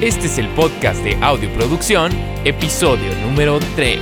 Este 0.00 0.28
es 0.28 0.38
el 0.38 0.48
podcast 0.54 1.04
de 1.04 1.14
Audioproducción, 1.16 2.10
episodio 2.46 3.14
número 3.16 3.58
3. 3.76 4.00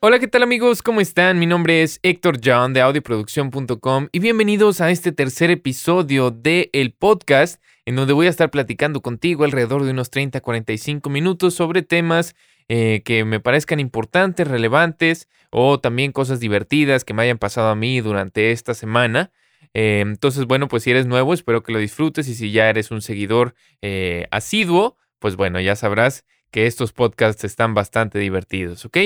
Hola, 0.00 0.18
¿qué 0.18 0.26
tal 0.26 0.42
amigos? 0.42 0.82
¿Cómo 0.82 1.00
están? 1.00 1.38
Mi 1.38 1.46
nombre 1.46 1.84
es 1.84 2.00
Héctor 2.02 2.40
John 2.44 2.72
de 2.72 2.80
audioproducción.com 2.80 4.08
y 4.10 4.18
bienvenidos 4.18 4.80
a 4.80 4.90
este 4.90 5.12
tercer 5.12 5.52
episodio 5.52 6.32
del 6.32 6.68
el 6.72 6.92
podcast 6.92 7.62
en 7.84 7.94
donde 7.94 8.12
voy 8.12 8.26
a 8.26 8.30
estar 8.30 8.50
platicando 8.50 9.02
contigo 9.02 9.44
alrededor 9.44 9.84
de 9.84 9.92
unos 9.92 10.10
30-45 10.10 11.08
minutos 11.10 11.54
sobre 11.54 11.82
temas 11.82 12.34
eh, 12.68 13.02
que 13.04 13.24
me 13.24 13.38
parezcan 13.38 13.78
importantes, 13.78 14.48
relevantes 14.48 15.28
o 15.50 15.78
también 15.78 16.10
cosas 16.10 16.40
divertidas 16.40 17.04
que 17.04 17.14
me 17.14 17.22
hayan 17.22 17.38
pasado 17.38 17.68
a 17.68 17.76
mí 17.76 18.00
durante 18.00 18.50
esta 18.50 18.74
semana. 18.74 19.30
Eh, 19.78 20.00
entonces, 20.00 20.46
bueno, 20.46 20.68
pues 20.68 20.84
si 20.84 20.90
eres 20.90 21.04
nuevo, 21.04 21.34
espero 21.34 21.62
que 21.62 21.70
lo 21.70 21.78
disfrutes 21.78 22.26
y 22.28 22.34
si 22.34 22.50
ya 22.50 22.70
eres 22.70 22.90
un 22.90 23.02
seguidor 23.02 23.54
eh, 23.82 24.26
asiduo, 24.30 24.96
pues 25.18 25.36
bueno, 25.36 25.60
ya 25.60 25.76
sabrás 25.76 26.24
que 26.50 26.66
estos 26.66 26.94
podcasts 26.94 27.44
están 27.44 27.74
bastante 27.74 28.18
divertidos, 28.18 28.86
¿ok? 28.86 28.96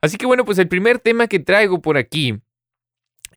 Así 0.00 0.16
que 0.16 0.24
bueno, 0.24 0.46
pues 0.46 0.56
el 0.56 0.68
primer 0.68 1.00
tema 1.00 1.26
que 1.26 1.38
traigo 1.38 1.82
por 1.82 1.98
aquí 1.98 2.40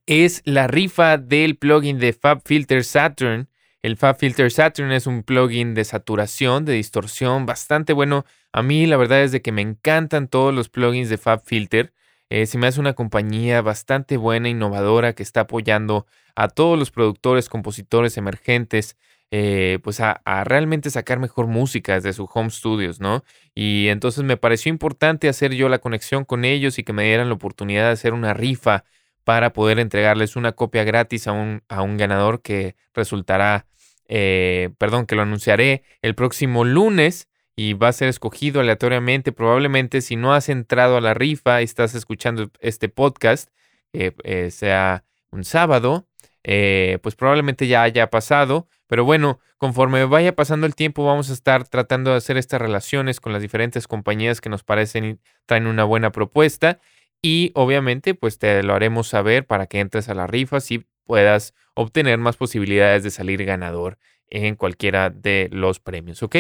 es 0.06 0.42
la 0.46 0.68
rifa 0.68 1.18
del 1.18 1.58
plugin 1.58 2.00
de 2.00 2.14
FabFilter 2.14 2.86
Saturn. 2.86 3.50
El 3.82 3.98
FabFilter 3.98 4.50
Saturn 4.50 4.94
es 4.94 5.06
un 5.06 5.24
plugin 5.24 5.74
de 5.74 5.84
saturación, 5.84 6.64
de 6.64 6.76
distorsión, 6.76 7.46
bastante 7.46 7.92
bueno. 7.92 8.24
A 8.54 8.64
mí 8.64 8.86
la 8.86 8.96
verdad 8.96 9.22
es 9.22 9.34
de 9.34 9.42
que 9.42 9.52
me 9.52 9.62
encantan 9.62 10.30
todos 10.30 10.54
los 10.54 10.70
plugins 10.70 11.10
de 11.10 11.18
FabFilter. 11.18 11.92
Eh, 12.30 12.46
se 12.46 12.58
me 12.58 12.68
hace 12.68 12.80
una 12.80 12.94
compañía 12.94 13.62
bastante 13.62 14.18
buena, 14.18 14.50
innovadora, 14.50 15.14
que 15.14 15.24
está 15.24 15.42
apoyando 15.42 16.06
a 16.36 16.48
todos 16.48 16.78
los 16.78 16.92
productores, 16.92 17.50
compositores 17.50 18.18
emergentes, 18.18 18.98
eh, 19.32 19.80
pues 19.84 20.00
a, 20.00 20.22
realmente 20.44 20.90
sacar 20.90 21.20
mejor 21.20 21.48
música 21.48 21.96
desde 21.96 22.14
su 22.14 22.30
home 22.32 22.50
studios, 22.50 23.00
¿no? 23.00 23.24
Y 23.56 23.88
entonces 23.90 24.24
me 24.24 24.38
pareció 24.38 24.70
importante 24.72 25.30
hacer 25.30 25.54
yo 25.54 25.70
la 25.70 25.80
conexión 25.80 26.26
con 26.26 26.46
ellos 26.46 26.80
y 26.80 26.84
que 26.84 26.94
me 26.94 27.04
dieran 27.04 27.30
la 27.30 27.36
oportunidad 27.36 27.86
de 27.86 27.92
hacer 27.92 28.14
una 28.14 28.34
rifa 28.34 28.86
para 29.24 29.54
poder 29.54 29.80
entregarles 29.80 30.36
una 30.36 30.54
copia 30.54 30.84
gratis 30.84 31.28
a 31.28 31.32
un, 31.34 31.64
a 31.70 31.82
un 31.84 31.98
ganador 31.98 32.42
que 32.42 32.76
resultará, 32.94 33.68
eh, 34.08 34.72
perdón, 34.80 35.06
que 35.06 35.16
lo 35.16 35.22
anunciaré 35.24 35.84
el 36.02 36.16
próximo 36.16 36.64
lunes 36.66 37.29
y 37.60 37.74
va 37.74 37.90
a 37.90 37.94
ser 37.94 38.08
escogido 38.08 38.62
aleatoriamente. 38.62 39.34
Probablemente 39.34 40.00
si 40.00 40.16
no 40.16 40.34
has 40.34 40.48
entrado 40.48 40.96
a 40.96 41.02
la 41.02 41.14
rifa 41.14 41.60
y 41.60 41.66
estás 41.66 41.94
escuchando 41.94 42.50
este 42.62 42.88
podcast, 42.88 43.50
eh, 43.92 44.50
sea 44.50 45.04
un 45.30 45.44
sábado, 45.44 46.08
eh, 46.46 47.00
pues 47.04 47.16
probablemente 47.16 47.68
ya 47.68 47.84
haya 47.84 48.10
pasado. 48.10 48.70
Pero 48.88 49.04
bueno, 49.04 49.42
conforme 49.58 50.06
vaya 50.06 50.38
pasando 50.38 50.68
el 50.68 50.74
tiempo, 50.74 51.04
vamos 51.04 51.30
a 51.30 51.34
estar 51.34 51.68
tratando 51.68 52.12
de 52.12 52.16
hacer 52.16 52.38
estas 52.38 52.62
relaciones 52.62 53.20
con 53.20 53.34
las 53.34 53.42
diferentes 53.42 53.90
compañías 53.90 54.40
que 54.40 54.48
nos 54.48 54.64
parecen 54.64 55.20
traen 55.46 55.68
una 55.68 55.84
buena 55.84 56.14
propuesta. 56.14 56.80
Y 57.22 57.52
obviamente, 57.56 58.16
pues 58.16 58.40
te 58.40 58.64
lo 58.64 58.74
haremos 58.74 59.10
saber 59.10 59.46
para 59.46 59.68
que 59.68 59.82
entres 59.82 60.08
a 60.08 60.14
la 60.14 60.28
rifa 60.28 60.60
y 60.70 60.86
puedas 61.04 61.54
obtener 61.74 62.20
más 62.20 62.38
posibilidades 62.38 63.04
de 63.04 63.12
salir 63.12 63.44
ganador 63.44 63.98
en 64.30 64.56
cualquiera 64.56 65.10
de 65.10 65.50
los 65.52 65.82
premios, 65.82 66.24
¿ok? 66.24 66.38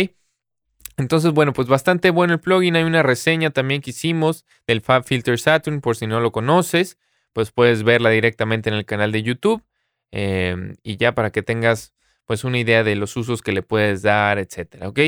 Entonces, 1.00 1.31
bueno, 1.31 1.53
pues 1.53 1.67
bastante 1.69 2.09
bueno 2.09 2.33
el 2.33 2.39
plugin. 2.42 2.75
Hay 2.75 2.83
una 2.83 3.03
reseña 3.03 3.52
también 3.52 3.81
que 3.81 3.92
hicimos 3.92 4.45
del 4.67 4.81
FabFilter 4.81 5.39
Saturn, 5.39 5.80
por 5.80 5.95
si 5.95 6.08
no 6.08 6.19
lo 6.19 6.33
conoces, 6.33 6.97
pues 7.31 7.52
puedes 7.52 7.83
verla 7.83 8.09
directamente 8.09 8.69
en 8.69 8.75
el 8.75 8.86
canal 8.86 9.14
de 9.14 9.23
YouTube. 9.23 9.64
Em, 10.11 10.75
y 10.83 10.97
ya 10.97 11.14
para 11.14 11.31
que 11.31 11.41
tengas 11.41 11.94
pues 12.25 12.44
una 12.44 12.59
idea 12.59 12.83
de 12.83 12.95
los 12.95 13.16
usos 13.16 13.41
que 13.41 13.53
le 13.53 13.61
puedes 13.61 14.02
dar, 14.02 14.39
etcétera, 14.39 14.89
¿ok? 14.89 15.00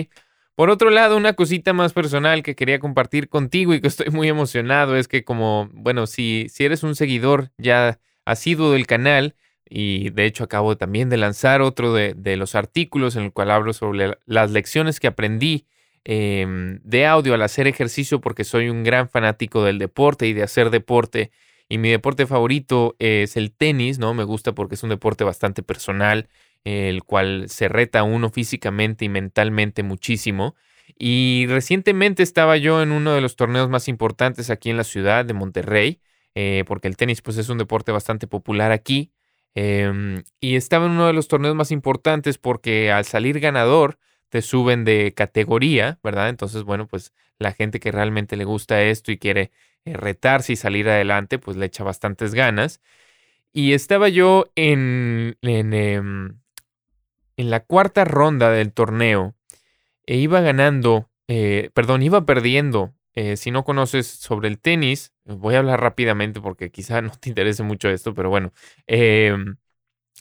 Por 0.56 0.70
otro 0.70 0.90
lado, 0.92 1.18
una 1.18 1.34
cosita 1.34 1.74
más 1.74 1.92
personal 1.92 2.42
que 2.42 2.56
quería 2.56 2.80
compartir 2.80 3.28
contigo 3.30 3.74
y 3.74 3.82
que 3.82 3.88
estoy 3.88 4.10
muy 4.12 4.30
emocionado 4.30 4.96
es 4.96 5.08
que 5.08 5.24
como, 5.24 5.70
bueno, 5.74 6.08
si, 6.08 6.48
si 6.50 6.64
eres 6.66 6.84
un 6.84 6.96
seguidor 6.96 7.52
ya 7.58 8.00
asiduo 8.26 8.72
del 8.72 8.88
canal, 8.88 9.36
y 9.70 10.10
de 10.12 10.26
hecho 10.26 10.44
acabo 10.44 10.78
también 10.78 11.10
de 11.10 11.18
lanzar 11.18 11.62
otro 11.62 11.94
de, 11.94 12.14
de 12.16 12.38
los 12.38 12.56
artículos 12.56 13.16
en 13.16 13.24
el 13.24 13.34
cual 13.34 13.52
hablo 13.52 13.74
sobre 13.74 14.18
las 14.26 14.52
lecciones 14.52 15.00
que 15.00 15.08
aprendí 15.08 15.66
Em, 16.04 16.80
de 16.84 17.06
audio 17.06 17.36
al 17.36 17.44
hacer 17.44 17.68
ejercicio 17.68 18.22
porque 18.22 18.44
soy 18.44 18.70
un 18.70 18.84
gran 18.84 19.08
fanático 19.08 19.64
del 19.64 19.78
deporte 19.78 20.28
y 20.28 20.34
de 20.34 20.44
hacer 20.44 20.70
deporte. 20.72 21.32
Y 21.70 21.78
mi 21.78 21.90
deporte 21.90 22.26
favorito 22.26 22.96
es 23.00 23.38
el 23.38 23.52
tenis, 23.52 24.00
¿no? 24.00 24.14
Me 24.14 24.24
gusta 24.24 24.54
porque 24.54 24.76
es 24.76 24.84
un 24.84 24.90
deporte 24.90 25.24
bastante 25.24 25.64
personal, 25.64 26.28
el 26.64 27.04
cual 27.04 27.46
se 27.50 27.70
reta 27.70 28.04
uno 28.04 28.30
físicamente 28.30 29.06
y 29.06 29.10
mentalmente 29.10 29.84
muchísimo. 29.84 30.56
Y 30.98 31.46
recientemente 31.48 32.24
estaba 32.24 32.58
yo 32.58 32.82
en 32.82 32.92
uno 32.92 33.14
de 33.14 33.22
los 33.22 33.36
torneos 33.36 33.70
más 33.70 33.88
importantes 33.88 34.50
aquí 34.50 34.70
en 34.70 34.78
la 34.78 34.84
ciudad 34.84 35.24
de 35.26 35.34
Monterrey, 35.34 36.02
eh, 36.36 36.64
porque 36.68 36.88
el 36.88 36.98
tenis 36.98 37.22
pues 37.22 37.38
es 37.38 37.50
un 37.50 37.58
deporte 37.58 37.92
bastante 37.92 38.28
popular 38.28 38.72
aquí. 38.72 39.12
Em, 39.56 40.24
y 40.40 40.56
estaba 40.56 40.86
en 40.86 40.92
uno 40.92 41.08
de 41.08 41.14
los 41.14 41.28
torneos 41.28 41.56
más 41.56 41.72
importantes 41.72 42.38
porque 42.38 42.92
al 42.92 43.06
salir 43.06 43.40
ganador, 43.40 43.98
te 44.32 44.42
suben 44.42 44.86
de 44.86 45.14
categoría, 45.14 46.00
¿verdad? 46.04 46.30
Entonces, 46.30 46.64
bueno, 46.64 46.88
pues 46.88 47.14
la 47.38 47.52
gente 47.52 47.82
que 47.82 47.92
realmente 47.92 48.38
le 48.38 48.46
gusta 48.46 48.82
esto 48.82 49.12
y 49.12 49.18
quiere 49.18 49.52
eh, 49.84 49.94
retarse 49.94 50.54
y 50.54 50.56
salir 50.56 50.88
adelante, 50.90 51.38
pues 51.38 51.58
le 51.58 51.66
echa 51.66 51.84
bastantes 51.84 52.34
ganas. 52.34 52.80
Y 53.52 53.74
estaba 53.74 54.08
yo 54.08 54.46
en, 54.56 55.38
en, 55.42 55.74
em, 55.74 56.40
en 57.36 57.50
la 57.50 57.60
cuarta 57.60 58.06
ronda 58.06 58.52
del 58.52 58.72
torneo 58.72 59.36
e 60.06 60.16
iba 60.18 60.40
ganando, 60.40 61.10
eh, 61.28 61.70
perdón, 61.74 62.02
iba 62.02 62.26
perdiendo. 62.26 62.94
Eh, 63.14 63.36
si 63.36 63.52
no 63.52 63.66
conoces 63.66 64.08
sobre 64.08 64.48
el 64.48 64.60
tenis, 64.60 65.14
voy 65.26 65.56
a 65.56 65.60
hablar 65.60 65.82
rápidamente 65.82 66.40
porque 66.40 66.72
quizá 66.72 67.02
no 67.02 67.12
te 67.12 67.28
interese 67.30 67.64
mucho 67.64 67.90
esto, 67.90 68.14
pero 68.14 68.30
bueno, 68.30 68.54
em, 68.88 69.58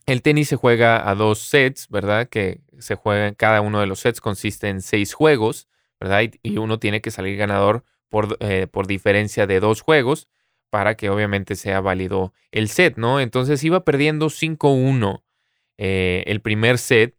el 0.07 0.23
tenis 0.23 0.49
se 0.49 0.57
juega 0.57 1.09
a 1.09 1.15
dos 1.15 1.39
sets, 1.41 1.89
¿verdad? 1.89 2.29
Que 2.29 2.61
se 2.79 2.95
juega, 2.95 3.35
cada 3.35 3.61
uno 3.61 3.81
de 3.81 3.87
los 3.87 4.01
sets 4.01 4.21
consiste 4.21 4.69
en 4.69 4.81
seis 4.83 5.15
juegos, 5.15 5.69
¿verdad? 6.01 6.23
Y, 6.43 6.57
uno 6.59 6.79
tiene 6.79 7.01
que 7.01 7.11
salir 7.11 7.37
ganador 7.37 7.85
por, 8.09 8.37
eh, 8.41 8.67
por 8.67 8.87
diferencia 8.87 9.47
de 9.47 9.61
dos 9.61 9.83
juegos 9.83 10.29
para 10.71 10.97
que 10.97 11.11
obviamente 11.11 11.57
sea 11.57 11.81
válido 11.81 12.33
el 12.53 12.69
set, 12.69 12.97
¿no? 12.97 13.21
Entonces 13.21 13.63
iba 13.65 13.85
perdiendo 13.85 14.31
5-1 14.31 15.25
eh, 15.79 16.25
el 16.27 16.41
primer 16.41 16.79
set 16.79 17.17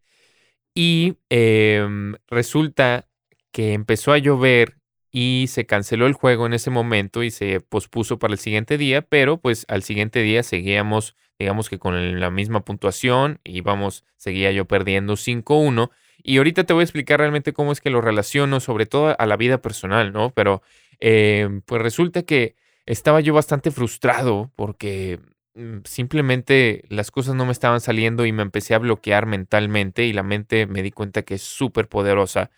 y 0.74 1.18
em, 1.28 2.14
resulta 2.28 3.08
que 3.52 3.74
empezó 3.74 4.12
a 4.12 4.18
llover 4.18 4.78
y 5.10 5.46
se 5.48 5.66
canceló 5.66 6.06
el 6.06 6.14
juego 6.14 6.46
en 6.46 6.54
ese 6.54 6.70
momento 6.70 7.22
y 7.22 7.30
se 7.30 7.60
pospuso 7.60 8.18
para 8.18 8.32
el 8.32 8.38
siguiente 8.38 8.78
día, 8.78 9.02
pero 9.02 9.38
pues 9.38 9.66
al 9.68 9.82
siguiente 9.82 10.22
día 10.22 10.42
seguíamos, 10.42 11.14
digamos 11.42 11.68
que 11.68 11.78
con 11.78 12.20
la 12.20 12.30
misma 12.30 12.64
puntuación 12.64 13.40
y 13.44 13.60
vamos, 13.60 14.04
seguía 14.16 14.52
yo 14.52 14.64
perdiendo 14.64 15.14
5-1. 15.16 15.90
Y 16.22 16.38
ahorita 16.38 16.64
te 16.64 16.72
voy 16.72 16.82
a 16.82 16.84
explicar 16.84 17.18
realmente 17.18 17.52
cómo 17.52 17.72
es 17.72 17.80
que 17.80 17.90
lo 17.90 18.00
relaciono, 18.00 18.60
sobre 18.60 18.86
todo 18.86 19.16
a 19.18 19.26
la 19.26 19.36
vida 19.36 19.60
personal, 19.60 20.12
¿no? 20.12 20.30
Pero 20.30 20.62
eh, 21.00 21.60
pues 21.66 21.82
resulta 21.82 22.22
que 22.22 22.54
estaba 22.86 23.20
yo 23.20 23.34
bastante 23.34 23.72
frustrado 23.72 24.52
porque 24.54 25.18
mm, 25.54 25.78
simplemente 25.84 26.84
las 26.88 27.10
cosas 27.10 27.34
no 27.34 27.44
me 27.44 27.52
estaban 27.52 27.80
saliendo 27.80 28.24
y 28.24 28.32
me 28.32 28.42
empecé 28.42 28.74
a 28.74 28.78
bloquear 28.78 29.26
mentalmente 29.26 30.04
y 30.04 30.12
la 30.12 30.22
mente 30.22 30.66
me 30.66 30.82
di 30.82 30.92
cuenta 30.92 31.22
que 31.22 31.34
es 31.34 31.42
súper 31.42 31.88
poderosa. 31.88 32.50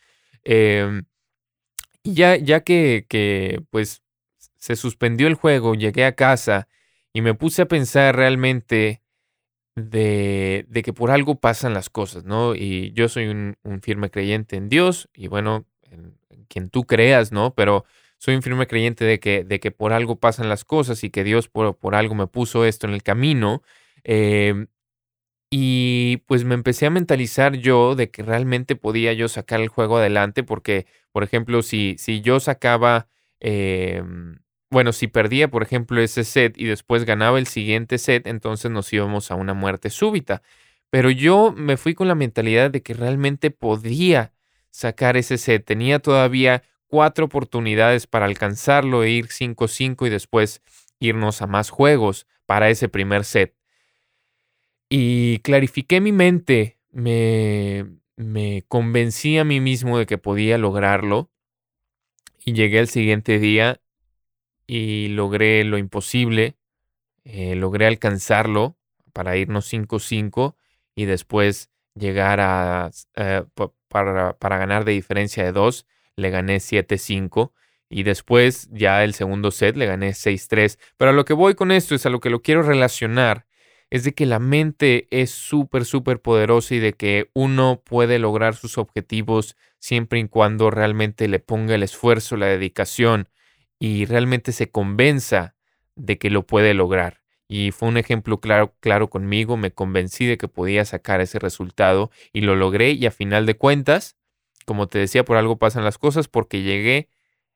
Eh, 0.44 1.02
y 2.02 2.12
ya, 2.12 2.36
ya 2.36 2.60
que, 2.60 3.62
pues, 3.70 4.02
se 4.58 4.76
suspendió 4.76 5.26
el 5.26 5.34
juego, 5.34 5.74
llegué 5.74 6.04
a 6.04 6.14
casa 6.14 6.68
y 7.14 7.22
me 7.22 7.32
puse 7.34 7.62
a 7.62 7.68
pensar 7.68 8.14
realmente 8.16 9.00
de, 9.76 10.66
de 10.68 10.82
que 10.82 10.92
por 10.92 11.10
algo 11.10 11.36
pasan 11.40 11.72
las 11.72 11.88
cosas, 11.88 12.24
¿no? 12.24 12.54
Y 12.54 12.92
yo 12.92 13.08
soy 13.08 13.28
un, 13.28 13.56
firme 13.82 14.10
creyente 14.10 14.56
en 14.56 14.68
Dios 14.68 15.08
y 15.14 15.28
bueno, 15.28 15.64
en, 15.82 16.18
quien 16.48 16.68
tú 16.68 16.84
creas, 16.84 17.32
¿no? 17.32 17.54
Pero 17.54 17.84
soy 18.18 18.34
un 18.34 18.42
firme 18.42 18.66
creyente 18.66 19.04
de 19.04 19.20
que, 19.20 19.44
de 19.44 19.60
que 19.60 19.70
por 19.70 19.92
algo 19.92 20.16
pasan 20.16 20.48
las 20.48 20.64
cosas 20.64 21.04
y 21.04 21.10
que 21.10 21.24
Dios 21.24 21.48
por, 21.48 21.76
por 21.78 21.94
algo 21.94 22.14
me 22.14 22.26
puso 22.26 22.64
esto 22.64 22.86
en 22.86 22.94
el 22.94 23.02
camino. 23.02 23.62
Em, 24.04 24.66
y 25.50 26.18
pues 26.26 26.44
me 26.44 26.54
empecé 26.54 26.86
a 26.86 26.90
mentalizar 26.90 27.54
yo 27.56 27.94
de 27.94 28.10
que 28.10 28.22
realmente 28.22 28.76
podía 28.76 29.12
yo 29.12 29.28
sacar 29.28 29.60
el 29.60 29.68
juego 29.68 29.98
adelante 29.98 30.42
porque, 30.42 30.86
por 31.12 31.22
ejemplo, 31.24 31.62
si, 31.62 31.96
si 31.98 32.20
yo 32.22 32.40
sacaba, 32.40 33.08
em, 33.40 34.38
bueno, 34.74 34.92
si 34.92 35.06
perdía, 35.06 35.48
por 35.48 35.62
ejemplo, 35.62 36.02
ese 36.02 36.24
set 36.24 36.58
y 36.58 36.64
después 36.64 37.04
ganaba 37.04 37.38
el 37.38 37.46
siguiente 37.46 37.96
set, 37.96 38.26
entonces 38.26 38.72
nos 38.72 38.92
íbamos 38.92 39.30
a 39.30 39.36
una 39.36 39.54
muerte 39.54 39.88
súbita. 39.88 40.42
Pero 40.90 41.10
yo 41.12 41.54
me 41.56 41.76
fui 41.76 41.94
con 41.94 42.08
la 42.08 42.16
mentalidad 42.16 42.72
de 42.72 42.82
que 42.82 42.92
realmente 42.92 43.52
podía 43.52 44.32
sacar 44.70 45.16
ese 45.16 45.38
set. 45.38 45.64
Tenía 45.64 46.00
todavía 46.00 46.64
cuatro 46.88 47.26
oportunidades 47.26 48.08
para 48.08 48.26
alcanzarlo 48.26 49.04
e 49.04 49.10
ir 49.10 49.28
5-5 49.28 50.08
y 50.08 50.10
después 50.10 50.60
irnos 50.98 51.40
a 51.40 51.46
más 51.46 51.70
juegos 51.70 52.26
para 52.44 52.68
ese 52.68 52.88
primer 52.88 53.24
set. 53.24 53.54
y 54.90 55.38
clarifiqué 55.40 56.00
mi 56.00 56.12
mente, 56.12 56.78
me, 56.90 57.86
me 58.16 58.64
convencí 58.68 59.38
a 59.38 59.44
mí 59.44 59.60
mismo 59.60 59.98
de 59.98 60.06
que 60.06 60.18
podía 60.18 60.58
lograrlo 60.58 61.30
y 62.44 62.52
llegué 62.54 62.80
al 62.80 62.88
siguiente 62.88 63.38
día 63.38 63.80
y 64.66 65.08
logré 65.08 65.64
lo 65.64 65.78
imposible, 65.78 66.56
eh, 67.24 67.54
logré 67.54 67.86
alcanzarlo 67.86 68.76
para 69.12 69.36
irnos 69.36 69.72
5-5 69.72 70.56
y 70.94 71.04
después 71.06 71.70
llegar 71.94 72.40
a, 72.40 72.90
eh, 73.16 73.44
para, 73.88 74.36
para, 74.36 74.58
ganar 74.58 74.84
de 74.84 74.92
diferencia 74.92 75.44
de 75.44 75.52
2, 75.52 75.86
le 76.16 76.30
gané 76.30 76.56
7-5 76.56 77.52
y 77.88 78.02
después 78.02 78.68
ya 78.72 79.04
el 79.04 79.14
segundo 79.14 79.50
set 79.50 79.76
le 79.76 79.86
gané 79.86 80.10
6-3. 80.10 80.78
Pero 80.96 81.10
a 81.10 81.14
lo 81.14 81.24
que 81.24 81.34
voy 81.34 81.54
con 81.54 81.70
esto 81.70 81.94
es 81.94 82.06
a 82.06 82.10
lo 82.10 82.20
que 82.20 82.30
lo 82.30 82.42
quiero 82.42 82.62
relacionar, 82.62 83.46
es 83.90 84.02
de 84.02 84.12
que 84.12 84.26
la 84.26 84.40
mente 84.40 85.06
es 85.10 85.30
súper, 85.30 85.84
súper 85.84 86.20
poderosa 86.20 86.74
y 86.74 86.80
de 86.80 86.94
que 86.94 87.30
uno 87.32 87.82
puede 87.84 88.18
lograr 88.18 88.56
sus 88.56 88.78
objetivos 88.78 89.56
siempre 89.78 90.18
y 90.18 90.28
cuando 90.28 90.70
realmente 90.70 91.28
le 91.28 91.38
ponga 91.38 91.74
el 91.74 91.82
esfuerzo, 91.82 92.36
la 92.36 92.46
dedicación 92.46 93.28
y 93.84 94.06
realmente 94.06 94.52
se 94.52 94.70
convenza 94.70 95.56
de 95.94 96.16
que 96.16 96.30
lo 96.30 96.46
puede 96.46 96.72
lograr. 96.72 97.20
Y 97.48 97.70
fue 97.70 97.90
un 97.90 97.98
ejemplo 97.98 98.40
claro, 98.40 98.74
claro 98.80 99.10
conmigo, 99.10 99.58
me 99.58 99.72
convencí 99.72 100.24
de 100.24 100.38
que 100.38 100.48
podía 100.48 100.86
sacar 100.86 101.20
ese 101.20 101.38
resultado 101.38 102.10
y 102.32 102.40
lo 102.40 102.56
logré 102.56 102.92
y 102.92 103.04
a 103.04 103.10
final 103.10 103.44
de 103.44 103.58
cuentas, 103.58 104.16
como 104.64 104.86
te 104.86 104.98
decía, 104.98 105.26
por 105.26 105.36
algo 105.36 105.58
pasan 105.58 105.84
las 105.84 105.98
cosas 105.98 106.28
porque 106.28 106.62
llegué 106.62 107.10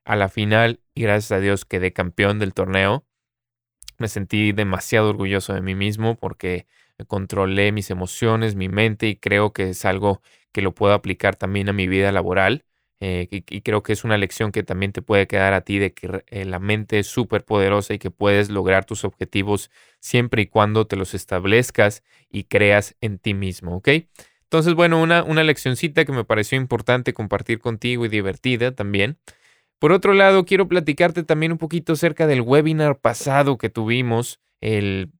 a 0.05 0.15
la 0.15 0.29
final 0.29 0.81
y 0.93 1.01
gracias 1.01 1.31
a 1.31 1.39
Dios 1.39 1.65
quedé 1.65 1.93
campeón 1.93 2.37
del 2.37 2.53
torneo. 2.53 3.07
Me 3.97 4.07
sentí 4.07 4.51
demasiado 4.51 5.09
orgulloso 5.09 5.55
de 5.55 5.61
mí 5.61 5.73
mismo 5.73 6.15
porque 6.15 6.67
controlé 7.07 7.71
mis 7.71 7.89
emociones, 7.89 8.53
mi 8.53 8.69
mente 8.69 9.07
y 9.07 9.15
creo 9.15 9.51
que 9.51 9.69
es 9.69 9.83
algo 9.83 10.21
que 10.51 10.61
lo 10.61 10.75
puedo 10.75 10.93
aplicar 10.93 11.35
también 11.37 11.69
a 11.69 11.73
mi 11.73 11.87
vida 11.87 12.11
laboral. 12.11 12.65
Eh, 13.01 13.27
y, 13.31 13.61
creo 13.61 13.81
que 13.81 13.93
es 13.93 14.03
una 14.03 14.17
lección 14.17 14.51
que 14.51 14.61
también 14.63 14.91
te 14.91 15.01
puede 15.01 15.25
quedar 15.25 15.53
a 15.53 15.61
ti 15.61 15.79
de 15.79 15.93
que 15.93 16.23
eh, 16.27 16.43
la 16.43 16.59
mente 16.59 16.99
es 16.99 17.07
súper 17.07 17.45
poderosa 17.45 17.93
y 17.93 17.99
que 17.99 18.11
puedes 18.11 18.49
lograr 18.49 18.83
tus 18.83 19.05
objetivos 19.05 19.71
siempre 20.01 20.41
y 20.41 20.47
cuando 20.47 20.85
te 20.85 20.97
los 20.97 21.13
establezcas 21.13 22.03
y 22.29 22.43
creas 22.43 22.97
en 22.99 23.17
ti 23.17 23.33
mismo, 23.33 23.77
¿ok? 23.77 23.89
Entonces, 24.43 24.73
bueno, 24.73 25.01
una, 25.01 25.23
una 25.23 25.43
leccioncita 25.43 26.03
que 26.03 26.11
me 26.11 26.25
pareció 26.25 26.57
importante 26.57 27.13
compartir 27.13 27.59
contigo 27.59 28.05
y 28.05 28.09
divertida 28.09 28.75
también. 28.75 29.17
Por 29.77 29.93
otro 29.93 30.13
lado, 30.13 30.43
quiero 30.43 30.67
platicarte 30.67 31.23
también 31.23 31.53
un 31.53 31.57
poquito 31.57 31.93
acerca 31.93 32.27
del 32.27 32.41
webinar 32.41 32.99
pasado 32.99 33.57
que 33.57 33.69
tuvimos 33.69 34.41
el 34.59 35.11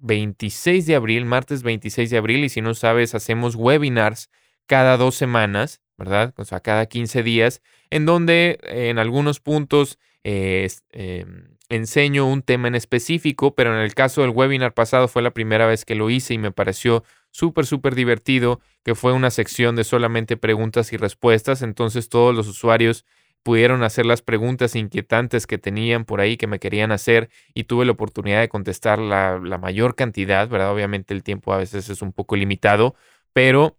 26 0.00 0.84
de 0.86 0.94
abril, 0.94 1.24
martes 1.24 1.62
26 1.62 2.10
de 2.10 2.18
abril, 2.18 2.44
y 2.44 2.50
si 2.50 2.60
no 2.60 2.74
sabes, 2.74 3.14
hacemos 3.14 3.54
webinars 3.54 4.30
cada 4.66 4.98
dos 4.98 5.14
semanas 5.14 5.80
¿verdad? 5.98 6.32
O 6.36 6.44
sea, 6.44 6.60
cada 6.60 6.86
15 6.86 7.22
días, 7.22 7.60
en 7.90 8.06
donde 8.06 8.58
en 8.62 8.98
algunos 8.98 9.40
puntos 9.40 9.98
eh, 10.24 10.68
em, 10.90 11.48
enseño 11.68 12.26
un 12.26 12.42
tema 12.42 12.68
en 12.68 12.74
específico, 12.74 13.54
pero 13.54 13.74
en 13.74 13.82
el 13.82 13.94
caso 13.94 14.22
del 14.22 14.30
webinar 14.30 14.72
pasado 14.72 15.08
fue 15.08 15.22
la 15.22 15.32
primera 15.32 15.66
vez 15.66 15.84
que 15.84 15.96
lo 15.96 16.08
hice 16.08 16.34
y 16.34 16.38
me 16.38 16.52
pareció 16.52 17.04
súper, 17.30 17.66
súper 17.66 17.94
divertido, 17.94 18.60
que 18.84 18.94
fue 18.94 19.12
una 19.12 19.30
sección 19.30 19.76
de 19.76 19.84
solamente 19.84 20.36
preguntas 20.36 20.92
y 20.92 20.96
respuestas, 20.96 21.62
entonces 21.62 22.08
todos 22.08 22.34
los 22.34 22.48
usuarios 22.48 23.04
pudieron 23.42 23.82
hacer 23.82 24.04
las 24.06 24.22
preguntas 24.22 24.74
inquietantes 24.76 25.46
que 25.46 25.58
tenían 25.58 26.04
por 26.04 26.20
ahí 26.20 26.36
que 26.36 26.46
me 26.46 26.58
querían 26.58 26.92
hacer 26.92 27.30
y 27.54 27.64
tuve 27.64 27.84
la 27.84 27.92
oportunidad 27.92 28.40
de 28.40 28.48
contestar 28.48 28.98
la, 28.98 29.38
la 29.42 29.58
mayor 29.58 29.94
cantidad, 29.94 30.48
¿verdad? 30.48 30.72
Obviamente 30.72 31.14
el 31.14 31.22
tiempo 31.22 31.52
a 31.52 31.58
veces 31.58 31.88
es 31.88 32.02
un 32.02 32.12
poco 32.12 32.36
limitado, 32.36 32.94
pero 33.32 33.77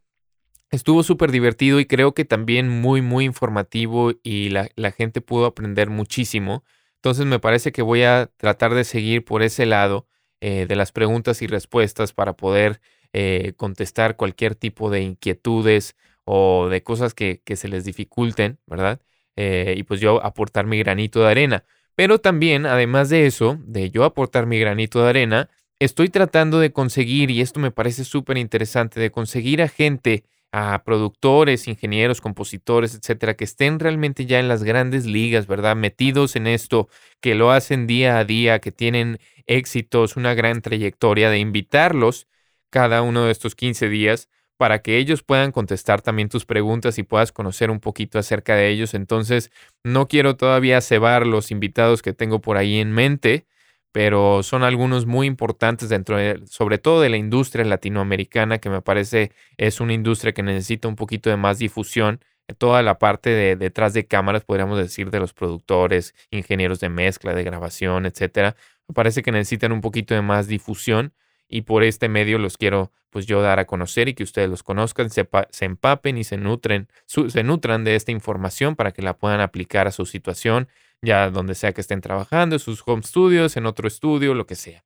Estuvo 0.72 1.02
súper 1.02 1.32
divertido 1.32 1.80
y 1.80 1.86
creo 1.86 2.14
que 2.14 2.26
también 2.26 2.70
muy, 2.70 3.02
muy 3.02 3.26
informativo 3.26 4.12
y 4.22 4.50
la, 4.50 4.70
gente 4.92 5.20
pudo 5.20 5.48
aprender 5.48 5.90
muchísimo. 5.90 6.64
Entonces 6.98 7.26
me 7.26 7.40
parece 7.40 7.72
que 7.72 7.82
voy 7.82 8.04
a 8.04 8.30
tratar 8.38 8.76
de 8.76 8.84
seguir 8.84 9.26
por 9.26 9.42
ese 9.42 9.66
lado 9.66 10.08
eh, 10.42 10.68
de 10.68 10.76
las 10.76 10.92
preguntas 10.92 11.42
y 11.42 11.48
respuestas 11.48 12.14
para 12.14 12.34
poder 12.34 12.82
eh, 13.14 13.54
contestar 13.58 14.16
cualquier 14.16 14.54
tipo 14.54 14.92
de 14.92 15.02
inquietudes 15.02 15.96
o 16.24 16.70
de 16.70 16.84
cosas 16.84 17.16
que, 17.16 17.42
se 17.56 17.68
les 17.68 17.84
dificulten, 17.84 18.60
¿verdad? 18.68 19.02
Eh, 19.36 19.74
y 19.76 19.84
pues 19.84 20.00
yo 20.00 20.24
aportar 20.24 20.68
mi 20.68 20.78
granito 20.78 21.22
de 21.22 21.32
arena. 21.32 21.64
Pero 21.96 22.20
también, 22.20 22.68
además 22.68 23.10
de 23.10 23.26
eso, 23.26 23.58
de 23.66 23.90
yo 23.90 24.04
aportar 24.04 24.46
mi 24.46 24.60
granito 24.60 25.02
de 25.02 25.10
arena, 25.10 25.50
estoy 25.80 26.10
tratando 26.10 26.60
de 26.60 26.72
conseguir, 26.72 27.32
y 27.32 27.42
esto 27.42 27.60
me 27.60 27.72
parece 27.72 28.04
súper 28.04 28.38
interesante, 28.38 29.00
de 29.00 29.10
conseguir 29.10 29.64
a 29.64 29.68
gente 29.68 30.24
a 30.52 30.84
productores, 30.84 31.68
ingenieros, 31.68 32.22
compositores, 32.22 32.96
etcétera, 32.96 33.36
que 33.36 33.44
estén 33.44 33.80
realmente 33.80 34.26
ya 34.26 34.40
en 34.40 34.48
las 34.48 34.64
grandes 34.64 35.06
ligas, 35.06 35.48
¿verdad? 35.48 35.76
Metidos 35.76 36.36
en 36.36 36.48
esto, 36.48 36.90
que 37.22 37.36
lo 37.36 37.52
hacen 37.52 37.88
día 37.88 38.18
a 38.18 38.26
día, 38.26 38.60
que 38.60 38.72
tienen 38.72 39.20
éxitos, 39.46 40.16
una 40.18 40.34
gran 40.34 40.62
trayectoria, 40.62 41.30
de 41.30 41.40
invitarlos 41.40 42.28
cada 42.70 43.02
uno 43.02 43.26
de 43.26 43.32
estos 43.32 43.56
15 43.56 43.90
días 43.90 44.30
para 44.58 44.82
que 44.82 44.98
ellos 44.98 45.24
puedan 45.24 45.54
contestar 45.54 46.02
también 46.02 46.28
tus 46.28 46.46
preguntas 46.46 46.98
y 46.98 47.04
puedas 47.04 47.32
conocer 47.32 47.72
un 47.72 47.80
poquito 47.80 48.20
acerca 48.20 48.56
de 48.56 48.68
ellos. 48.70 48.94
Entonces, 48.94 49.52
no 49.86 50.10
quiero 50.10 50.36
todavía 50.36 50.82
cebar 50.82 51.26
los 51.26 51.50
invitados 51.52 52.02
que 52.02 52.12
tengo 52.12 52.42
por 52.42 52.58
ahí 52.58 52.78
en 52.80 52.92
mente, 52.92 53.46
pero 53.92 54.44
son 54.44 54.64
algunos 54.64 55.06
muy 55.06 55.28
importantes 55.28 55.90
dentro 55.90 56.18
de, 56.18 56.42
sobre 56.46 56.78
todo 56.78 57.02
de 57.02 57.10
la 57.10 57.18
industria 57.18 57.66
latinoamericana, 57.66 58.60
que 58.60 58.70
me 58.70 58.82
parece 58.82 59.32
es 59.58 59.80
una 59.80 59.94
industria 59.94 60.34
que 60.34 60.44
necesita 60.44 60.88
un 60.88 60.96
poquito 60.96 61.30
de 61.30 61.38
más 61.38 61.60
difusión. 61.60 62.24
Toda 62.58 62.82
la 62.84 62.98
parte 63.00 63.30
de 63.30 63.56
detrás 63.56 63.94
de 63.94 64.08
cámaras, 64.08 64.44
podríamos 64.44 64.78
decir, 64.78 65.12
de 65.12 65.20
los 65.20 65.34
productores, 65.34 66.16
ingenieros 66.32 66.80
de 66.80 66.90
mezcla, 66.90 67.34
de 67.34 67.44
grabación, 67.44 68.06
etcétera, 68.06 68.56
me 68.88 68.94
parece 68.94 69.22
que 69.22 69.32
necesitan 69.32 69.72
un 69.72 69.82
poquito 69.82 70.16
de 70.16 70.22
más 70.22 70.48
difusión 70.48 71.14
y 71.48 71.62
por 71.62 71.84
este 71.84 72.10
medio 72.10 72.38
los 72.38 72.58
quiero 72.58 72.92
pues 73.12 73.26
yo 73.26 73.42
dar 73.42 73.60
a 73.60 73.66
conocer 73.66 74.08
y 74.08 74.14
que 74.14 74.24
ustedes 74.24 74.50
los 74.50 74.62
conozcan, 74.62 75.10
se, 75.10 75.28
se 75.50 75.66
empapen 75.66 76.18
y 76.18 76.24
se 76.24 76.38
nutren, 76.38 76.88
se 77.06 77.44
nutran 77.44 77.84
de 77.84 77.96
esta 77.96 78.12
información 78.12 78.76
para 78.76 78.92
que 78.92 79.02
la 79.02 79.18
puedan 79.18 79.42
aplicar 79.42 79.88
a 79.88 79.92
su 79.92 80.06
situación 80.06 80.68
ya 81.02 81.30
donde 81.30 81.56
sea 81.56 81.74
que 81.74 81.82
estén 81.82 82.02
trabajando, 82.02 82.56
en 82.56 82.60
sus 82.60 82.82
home 82.86 83.04
studios, 83.04 83.58
en 83.58 83.66
otro 83.66 83.88
estudio, 83.88 84.34
lo 84.34 84.46
que 84.46 84.56
sea. 84.56 84.84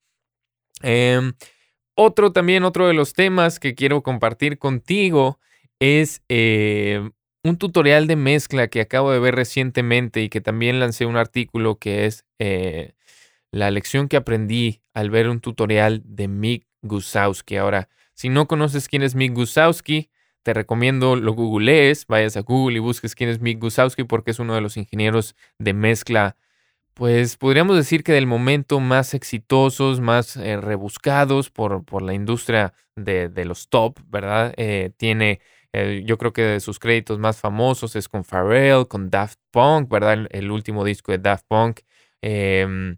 Em, 0.82 1.34
otro 1.96 2.32
también, 2.32 2.64
otro 2.64 2.88
de 2.88 2.94
los 2.94 3.14
temas 3.14 3.60
que 3.60 3.76
quiero 3.76 4.04
compartir 4.04 4.58
contigo 4.58 5.40
es 5.80 6.24
eh, 6.30 7.10
un 7.44 7.58
tutorial 7.58 8.08
de 8.08 8.16
mezcla 8.16 8.68
que 8.68 8.82
acabo 8.82 9.12
de 9.12 9.20
ver 9.20 9.36
recientemente 9.36 10.22
y 10.22 10.30
que 10.30 10.42
también 10.42 10.80
lancé 10.80 11.06
un 11.06 11.18
artículo 11.18 11.78
que 11.78 12.06
es 12.06 12.26
eh, 12.40 12.94
la 13.52 13.70
lección 13.70 14.08
que 14.08 14.18
aprendí 14.18 14.82
al 14.94 15.10
ver 15.10 15.30
un 15.30 15.40
tutorial 15.40 16.02
de 16.06 16.28
Mick 16.28 16.68
Gusowski. 16.82 17.58
Ahora, 17.58 17.90
si 18.14 18.30
no 18.30 18.48
conoces 18.48 18.88
quién 18.88 19.04
es 19.04 19.16
Mick 19.16 19.34
Gusowski, 19.34 20.10
te 20.44 20.54
recomiendo 20.54 21.16
lo 21.16 21.34
googlees, 21.34 22.06
vayas 22.08 22.38
a 22.38 22.42
Google 22.42 22.78
y 22.78 22.80
busques 22.80 23.16
quién 23.16 23.30
es 23.30 23.40
Mick 23.40 23.60
Gusowski 23.60 24.04
porque 24.04 24.32
es 24.32 24.40
uno 24.40 24.54
de 24.54 24.62
los 24.62 24.78
ingenieros 24.78 25.36
de 25.58 25.74
mezcla, 25.74 26.36
pues 26.94 27.38
podríamos 27.38 27.76
decir 27.76 28.04
que 28.04 28.12
del 28.12 28.28
momento 28.28 28.80
más 28.80 29.14
exitosos, 29.14 30.00
más 30.00 30.38
eh, 30.38 30.58
rebuscados 30.58 31.50
por, 31.50 31.84
por, 31.86 32.04
la 32.04 32.14
industria 32.14 32.74
de, 32.96 33.32
los 33.46 33.70
top, 33.70 34.00
¿verdad? 34.08 34.54
Eh, 34.58 34.92
tiene, 34.98 35.40
eh, 35.72 36.04
yo 36.06 36.18
creo 36.20 36.34
que 36.34 36.44
de 36.44 36.60
sus 36.60 36.78
créditos 36.78 37.18
más 37.18 37.40
famosos 37.40 37.96
es 37.96 38.08
con 38.08 38.24
Pharrell, 38.24 38.88
con 38.88 39.10
Daft 39.10 39.40
Punk, 39.50 39.90
¿verdad? 39.90 40.28
El, 40.30 40.52
último 40.52 40.84
disco 40.84 41.12
de 41.12 41.18
Daft 41.18 41.46
Punk. 41.48 41.80
Em, 42.22 42.98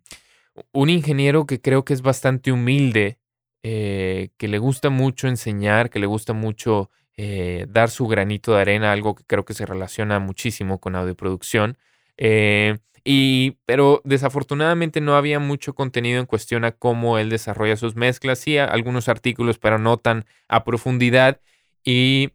un 0.73 0.89
ingeniero 0.89 1.45
que 1.45 1.61
creo 1.61 1.85
que 1.85 1.93
es 1.93 2.01
bastante 2.01 2.51
humilde, 2.51 3.19
que 3.63 4.47
le 4.47 4.59
gusta 4.59 4.89
mucho 4.89 5.27
enseñar, 5.27 5.89
que 5.89 5.99
le 5.99 6.05
gusta 6.05 6.33
mucho 6.33 6.91
eh, 7.17 7.65
dar 7.69 7.89
su 7.89 8.07
granito 8.07 8.53
de 8.53 8.61
arena, 8.61 8.91
algo 8.91 9.15
que 9.15 9.23
creo 9.25 9.45
que 9.45 9.53
se 9.53 9.65
relaciona 9.65 10.19
muchísimo 10.19 10.79
con 10.79 10.95
audioproducción. 10.95 11.77
Eh, 12.17 12.77
y, 13.03 13.57
pero 13.65 14.01
desafortunadamente 14.03 14.99
no 14.99 15.15
había 15.15 15.39
mucho 15.39 15.75
contenido 15.75 16.19
en 16.19 16.25
cuestión 16.25 16.65
a 16.65 16.71
cómo 16.71 17.19
él 17.19 17.29
desarrolla 17.29 17.77
sus 17.77 17.95
mezclas. 17.95 18.39
Sí, 18.39 18.57
algunos 18.57 19.07
artículos, 19.09 19.59
pero 19.59 19.77
no 19.77 19.97
tan 19.97 20.25
a 20.47 20.63
profundidad. 20.63 21.39
Y 21.83 22.31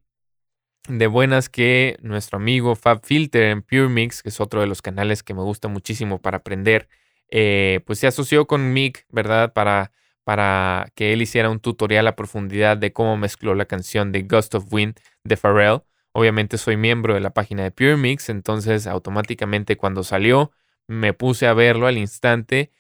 de 0.89 1.07
buenas 1.09 1.49
que 1.49 1.97
nuestro 2.03 2.39
amigo 2.39 2.77
Fab 2.77 3.05
Filter 3.05 3.45
en 3.45 3.63
Pure 3.63 3.89
Mix, 3.89 4.23
que 4.23 4.29
es 4.31 4.41
otro 4.41 4.61
de 4.61 4.67
los 4.67 4.81
canales 4.81 5.23
que 5.23 5.35
me 5.35 5.43
gusta 5.43 5.69
muchísimo 5.69 6.21
para 6.21 6.39
aprender, 6.39 6.89
eh, 7.31 7.81
pues 7.87 7.99
se 7.99 8.07
asoció 8.07 8.47
con 8.47 8.73
Mick, 8.73 9.07
¿verdad? 9.11 9.53
Para 9.53 9.93
para 10.31 10.93
que 10.95 11.13
él 11.13 11.23
hiciera 11.23 11.51
un 11.51 11.59
tutorial 11.59 12.07
a 12.07 12.15
profundidad 12.15 12.77
de 12.77 12.93
cómo 12.93 13.17
mezcló 13.17 13.57
la 13.57 13.65
canción 13.65 14.13
de 14.13 14.23
Gust 14.23 14.55
of 14.55 14.73
Wind 14.73 14.95
de 15.25 15.37
Pharrell. 15.37 15.83
Obviamente 16.13 16.57
soy 16.57 16.77
miembro 16.77 17.15
de 17.15 17.21
la 17.21 17.31
página 17.31 17.65
de 17.65 17.73
Pure 17.73 17.97
Mix, 17.97 18.29
entonces 18.29 18.87
automáticamente 18.87 19.77
cuando 19.77 20.05
salió 20.05 20.53
me 20.87 21.15
puse 21.15 21.49
a 21.49 21.53
verlo 21.53 21.89
al 21.89 21.99
instante 21.99 22.71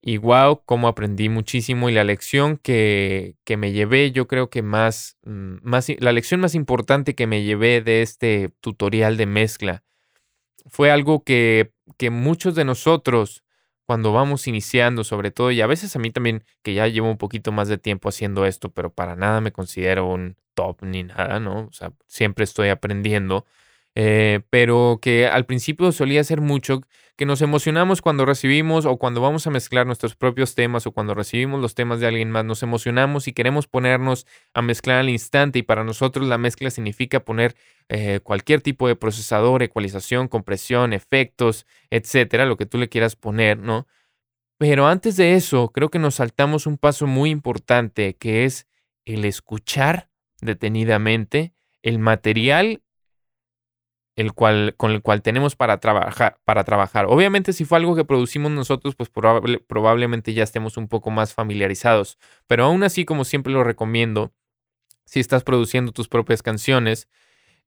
Y 0.00 0.16
wow, 0.16 0.62
cómo 0.64 0.88
aprendí 0.88 1.28
muchísimo 1.28 1.90
y 1.90 1.92
la 1.92 2.02
lección 2.02 2.56
que, 2.56 3.36
que 3.44 3.58
me 3.58 3.72
llevé, 3.72 4.10
yo 4.10 4.26
creo 4.26 4.48
que 4.48 4.62
más, 4.62 5.18
mm, 5.24 5.56
más, 5.60 5.88
la 5.98 6.12
lección 6.12 6.40
más 6.40 6.54
importante 6.54 7.14
que 7.14 7.26
me 7.26 7.42
llevé 7.42 7.82
de 7.82 8.00
este 8.00 8.54
tutorial 8.62 9.18
de 9.18 9.26
mezcla 9.26 9.84
fue 10.64 10.90
algo 10.90 11.24
que, 11.24 11.74
que 11.98 12.08
muchos 12.08 12.54
de 12.54 12.64
nosotros 12.64 13.44
cuando 13.86 14.12
vamos 14.12 14.46
iniciando 14.48 15.04
sobre 15.04 15.30
todo, 15.30 15.50
y 15.52 15.60
a 15.60 15.66
veces 15.66 15.94
a 15.96 15.98
mí 15.98 16.10
también, 16.10 16.44
que 16.62 16.74
ya 16.74 16.88
llevo 16.88 17.10
un 17.10 17.18
poquito 17.18 17.52
más 17.52 17.68
de 17.68 17.78
tiempo 17.78 18.08
haciendo 18.08 18.44
esto, 18.46 18.70
pero 18.70 18.92
para 18.92 19.16
nada 19.16 19.40
me 19.40 19.52
considero 19.52 20.06
un 20.06 20.36
top 20.54 20.82
ni 20.82 21.04
nada, 21.04 21.40
¿no? 21.40 21.66
O 21.66 21.72
sea, 21.72 21.92
siempre 22.06 22.44
estoy 22.44 22.68
aprendiendo. 22.70 23.46
Eh, 23.98 24.40
pero 24.50 24.98
que 25.00 25.26
al 25.26 25.46
principio 25.46 25.90
solía 25.90 26.22
ser 26.22 26.42
mucho 26.42 26.82
que 27.16 27.24
nos 27.24 27.40
emocionamos 27.40 28.02
cuando 28.02 28.26
recibimos 28.26 28.84
o 28.84 28.98
cuando 28.98 29.22
vamos 29.22 29.46
a 29.46 29.50
mezclar 29.50 29.86
nuestros 29.86 30.14
propios 30.14 30.54
temas 30.54 30.86
o 30.86 30.92
cuando 30.92 31.14
recibimos 31.14 31.62
los 31.62 31.74
temas 31.74 31.98
de 31.98 32.06
alguien 32.06 32.30
más, 32.30 32.44
nos 32.44 32.62
emocionamos 32.62 33.26
y 33.26 33.32
queremos 33.32 33.66
ponernos 33.66 34.26
a 34.52 34.60
mezclar 34.60 34.98
al 34.98 35.08
instante 35.08 35.60
y 35.60 35.62
para 35.62 35.82
nosotros 35.82 36.28
la 36.28 36.36
mezcla 36.36 36.68
significa 36.68 37.20
poner 37.20 37.56
eh, 37.88 38.20
cualquier 38.22 38.60
tipo 38.60 38.86
de 38.86 38.96
procesador, 38.96 39.62
ecualización, 39.62 40.28
compresión, 40.28 40.92
efectos, 40.92 41.64
etcétera, 41.88 42.44
lo 42.44 42.58
que 42.58 42.66
tú 42.66 42.76
le 42.76 42.90
quieras 42.90 43.16
poner, 43.16 43.56
¿no? 43.58 43.86
Pero 44.58 44.86
antes 44.88 45.16
de 45.16 45.36
eso, 45.36 45.70
creo 45.70 45.88
que 45.88 45.98
nos 45.98 46.16
saltamos 46.16 46.66
un 46.66 46.76
paso 46.76 47.06
muy 47.06 47.30
importante 47.30 48.14
que 48.16 48.44
es 48.44 48.66
el 49.06 49.24
escuchar 49.24 50.10
detenidamente 50.42 51.54
el 51.82 51.98
material 51.98 52.82
el 54.16 54.32
cual, 54.32 54.74
con 54.76 54.90
el 54.90 55.02
cual 55.02 55.22
tenemos 55.22 55.56
para 55.56 55.78
trabajar, 55.78 56.38
para 56.44 56.64
trabajar. 56.64 57.06
Obviamente, 57.06 57.52
si 57.52 57.64
fue 57.64 57.78
algo 57.78 57.94
que 57.94 58.04
producimos 58.04 58.50
nosotros, 58.50 58.96
pues 58.96 59.10
probablemente 59.10 60.32
ya 60.32 60.42
estemos 60.42 60.78
un 60.78 60.88
poco 60.88 61.10
más 61.10 61.34
familiarizados. 61.34 62.18
Pero 62.46 62.64
aún 62.64 62.82
así, 62.82 63.04
como 63.04 63.24
siempre 63.24 63.52
lo 63.52 63.62
recomiendo, 63.62 64.32
si 65.04 65.20
estás 65.20 65.44
produciendo 65.44 65.92
tus 65.92 66.08
propias 66.08 66.42
canciones, 66.42 67.08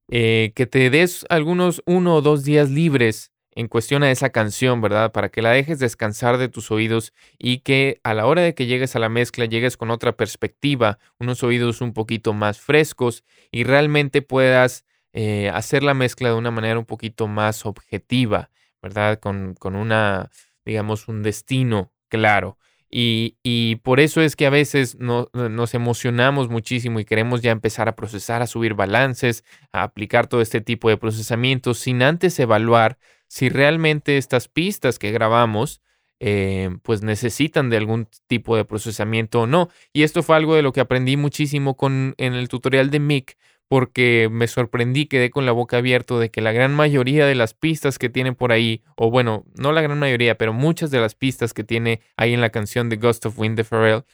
eh, 0.09 0.51
que 0.55 0.65
te 0.65 0.89
des 0.89 1.25
algunos 1.29 1.83
uno 1.85 2.15
o 2.15 2.21
dos 2.21 2.43
días 2.43 2.71
libres 2.71 3.31
en 3.51 3.67
cuestión 3.67 4.01
a 4.03 4.11
esa 4.11 4.31
canción, 4.31 4.81
¿verdad? 4.81 5.11
Para 5.11 5.29
que 5.29 5.41
la 5.43 5.51
dejes 5.51 5.77
descansar 5.79 6.37
de 6.37 6.49
tus 6.49 6.71
oídos 6.71 7.13
y 7.37 7.59
que 7.59 7.99
a 8.03 8.13
la 8.15 8.25
hora 8.25 8.41
de 8.41 8.55
que 8.55 8.65
llegues 8.65 8.95
a 8.95 8.99
la 8.99 9.09
mezcla 9.09 9.45
llegues 9.45 9.77
con 9.77 9.91
otra 9.91 10.13
perspectiva, 10.13 10.97
unos 11.19 11.43
oídos 11.43 11.81
un 11.81 11.93
poquito 11.93 12.33
más 12.33 12.59
frescos 12.59 13.23
y 13.51 13.65
realmente 13.65 14.21
puedas 14.21 14.85
eh, 15.13 15.49
hacer 15.49 15.83
la 15.83 15.93
mezcla 15.93 16.29
de 16.29 16.35
una 16.35 16.51
manera 16.51 16.79
un 16.79 16.85
poquito 16.85 17.27
más 17.27 17.65
objetiva, 17.65 18.49
¿verdad? 18.81 19.19
Con, 19.19 19.55
con 19.55 19.75
una, 19.75 20.29
digamos, 20.65 21.07
un 21.07 21.23
destino 21.23 21.91
claro. 22.09 22.57
Y, 22.91 23.37
y, 23.43 23.75
por 23.77 23.99
eso 23.99 24.21
es 24.21 24.35
que 24.35 24.47
a 24.47 24.49
veces 24.49 24.97
no, 24.97 25.29
nos 25.33 25.75
emocionamos 25.75 26.49
muchísimo 26.49 26.99
y 26.99 27.05
queremos 27.05 27.41
ya 27.41 27.51
empezar 27.51 27.87
a 27.87 27.95
procesar, 27.95 28.41
a 28.41 28.47
subir 28.47 28.73
balances, 28.73 29.43
a 29.71 29.83
aplicar 29.83 30.25
todo 30.25 30.41
este 30.41 30.59
tipo 30.59 30.89
de 30.89 30.97
procesamientos 30.97 31.77
sin 31.77 32.01
antes 32.01 32.39
evaluar 32.39 32.97
si 33.27 33.49
realmente 33.49 34.17
estas 34.17 34.47
pistas 34.47 34.97
que 34.97 35.11
grabamos 35.11 35.81
eh, 36.19 36.69
pues 36.83 37.01
necesitan 37.01 37.69
de 37.69 37.77
algún 37.77 38.09
tipo 38.27 38.57
de 38.57 38.65
procesamiento 38.65 39.41
o 39.41 39.47
no. 39.47 39.69
Y 39.93 40.03
esto 40.03 40.23
fue 40.23 40.35
algo 40.35 40.55
de 40.55 40.63
lo 40.63 40.73
que 40.73 40.81
aprendí 40.81 41.15
muchísimo 41.15 41.77
con, 41.77 42.13
en 42.17 42.33
el 42.33 42.49
tutorial 42.49 42.89
de 42.89 42.99
Mick, 42.99 43.37
porque 43.69 44.29
me 44.31 44.47
sorprendí, 44.47 45.05
quedé 45.05 45.29
con 45.29 45.45
la 45.45 45.51
boca 45.51 45.77
abierta 45.77 46.17
de 46.17 46.31
que 46.31 46.41
la 46.41 46.51
gran 46.51 46.73
mayoría 46.73 47.27
de 47.27 47.35
las 47.35 47.53
pistas 47.53 47.99
que 47.99 48.09
tiene 48.09 48.33
por 48.33 48.51
ahí, 48.51 48.81
o 48.95 49.11
bueno, 49.11 49.45
no 49.55 49.71
la 49.71 49.81
gran 49.81 49.99
mayoría, 49.99 50.39
pero 50.39 50.53
muchas 50.53 50.89
de 50.89 50.99
las 50.99 51.13
pistas 51.13 51.53
que 51.53 51.63
tiene 51.63 52.01
ahí 52.17 52.33
en 52.33 52.41
la 52.41 52.49
canción 52.49 52.89
de 52.89 52.97
Ghost 52.97 53.27
of 53.27 53.37
Wind 53.37 53.55
de 53.55 53.63
Pharrell, 53.63 54.05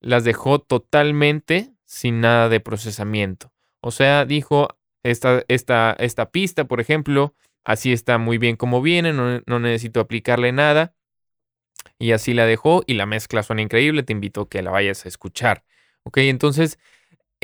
las 0.00 0.24
dejó 0.24 0.58
totalmente 0.58 1.70
sin 1.84 2.22
nada 2.22 2.48
de 2.48 2.60
procesamiento. 2.60 3.52
O 3.82 3.90
sea, 3.90 4.24
dijo, 4.24 4.68
esta, 5.02 5.44
esta, 5.48 5.94
esta 5.98 6.30
pista, 6.30 6.64
por 6.64 6.80
ejemplo, 6.80 7.34
así 7.62 7.92
está 7.92 8.16
muy 8.16 8.38
bien 8.38 8.56
como 8.56 8.80
viene, 8.80 9.12
no, 9.12 9.42
no 9.44 9.60
necesito 9.60 10.00
aplicarle 10.00 10.50
nada. 10.52 10.94
Y 11.98 12.12
así 12.12 12.32
la 12.32 12.46
dejó 12.46 12.82
y 12.86 12.94
la 12.94 13.04
mezcla 13.04 13.42
suena 13.42 13.60
increíble, 13.60 14.02
te 14.02 14.14
invito 14.14 14.40
a 14.40 14.48
que 14.48 14.62
la 14.62 14.70
vayas 14.70 15.04
a 15.04 15.08
escuchar. 15.08 15.62
Ok, 16.04 16.18
entonces 16.18 16.78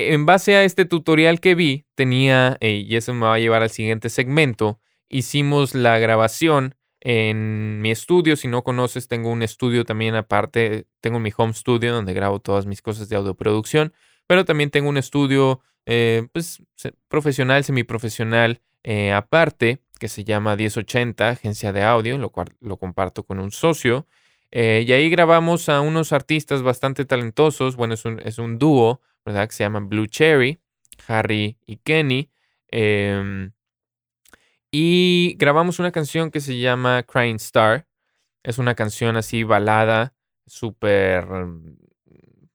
en 0.09 0.27
base 0.27 0.57
a 0.57 0.65
este 0.65 0.85
tutorial 0.85 1.41
que 1.41 1.55
vi, 1.55 1.87
tenía, 1.95 2.57
eh, 2.61 2.85
y 2.87 2.97
eso 2.97 3.15
me 3.15 3.27
va 3.27 3.35
a 3.35 3.39
llevar 3.39 3.63
al 3.63 3.71
siguiente 3.71 4.09
segmento, 4.09 4.81
hicimos 5.09 5.75
la 5.75 5.99
grabación 5.99 6.75
en 7.01 7.81
mi 7.81 7.91
estudio. 7.91 8.37
Si 8.37 8.49
no 8.49 8.63
conoces, 8.63 9.09
tengo 9.09 9.31
un 9.31 9.43
estudio 9.43 9.85
también 9.85 10.15
aparte, 10.15 10.87
tengo 11.01 11.19
mi 11.19 11.31
home 11.37 11.55
studio 11.55 11.93
donde 11.93 12.15
grabo 12.15 12.41
todas 12.41 12.67
mis 12.67 12.83
cosas 12.83 13.09
de 13.09 13.17
audioproducción, 13.17 13.93
pero 14.27 14.45
también 14.45 14.71
tengo 14.71 14.89
un 14.89 14.97
estudio 14.97 15.61
eh, 15.87 16.29
pues, 16.33 16.63
profesional, 17.09 17.65
semiprofesional 17.65 18.61
eh, 18.83 19.13
aparte, 19.13 19.83
que 19.99 20.09
se 20.09 20.25
llama 20.25 20.57
1080, 20.57 21.29
agencia 21.29 21.73
de 21.73 21.83
audio, 21.83 22.19
lo 22.19 22.31
cual 22.31 22.49
lo 22.61 22.79
comparto 22.79 23.25
con 23.25 23.39
un 23.39 23.51
socio. 23.51 24.07
y 24.53 24.93
ahí 24.93 25.11
grabamos 25.11 25.69
a 25.69 25.81
unos 25.81 26.13
artistas 26.13 26.63
bastante 26.63 27.05
talentosos, 27.05 27.77
bueno, 27.77 27.95
es 27.95 28.05
un, 28.05 28.21
es 28.21 28.39
un 28.39 28.59
dúo 28.59 29.01
¿verdad? 29.25 29.49
Que 29.49 29.55
se 29.55 29.65
llaman 29.65 29.89
Blue 29.89 30.07
Cherry, 30.07 30.61
Harry 31.09 31.59
y 31.67 31.77
Kenny. 31.79 32.31
Em, 32.69 33.53
y 34.71 35.35
grabamos 35.39 35.79
una 35.79 35.93
canción 35.93 36.31
que 36.31 36.41
se 36.41 36.59
llama 36.59 37.03
Crying 37.03 37.37
Star. 37.37 37.87
Es 38.43 38.59
una 38.59 38.75
canción 38.75 39.17
así 39.17 39.43
balada, 39.45 40.15
súper, 40.47 41.27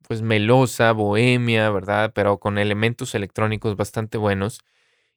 pues 0.08 0.22
melosa, 0.22 0.92
bohemia, 0.94 1.70
¿verdad? 1.72 2.12
Pero 2.16 2.40
con 2.40 2.58
elementos 2.58 3.16
electrónicos 3.16 3.76
bastante 3.76 4.18
buenos. 4.18 4.62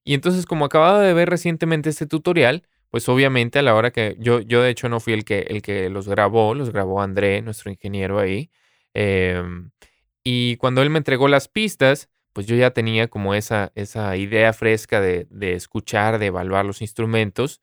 Y 0.05 0.15
entonces, 0.15 0.47
como 0.47 0.65
acababa 0.65 1.01
de 1.03 1.15
ver 1.15 1.31
recientemente 1.31 1.91
este 1.91 2.07
tutorial, 2.07 2.65
pues 2.91 3.09
obviamente 3.09 3.59
a 3.59 3.63
la 3.63 3.75
hora 3.75 3.91
que 3.93 4.17
yo, 4.19 4.41
yo 4.41 4.63
de 4.63 4.71
hecho 4.71 4.89
no 4.89 5.01
fui 5.01 5.13
el 5.13 5.25
que, 5.25 5.41
el 5.41 5.63
que 5.63 5.91
los 5.91 6.09
grabó, 6.09 6.55
los 6.55 6.71
grabó 6.71 7.03
André, 7.03 7.43
nuestro 7.43 7.71
ingeniero 7.71 8.19
ahí. 8.19 8.51
Eh, 8.95 9.43
y 10.31 10.57
cuando 10.57 10.83
él 10.83 10.91
me 10.91 10.99
entregó 10.99 11.27
las 11.27 11.49
pistas, 11.49 12.11
pues 12.35 12.47
yo 12.47 12.55
ya 12.55 12.73
tenía 12.73 13.09
como 13.09 13.33
esa, 13.33 13.73
esa 13.75 14.15
idea 14.19 14.53
fresca 14.53 15.01
de, 15.01 15.27
de 15.31 15.55
escuchar, 15.55 16.19
de 16.19 16.27
evaluar 16.27 16.67
los 16.67 16.83
instrumentos. 16.83 17.63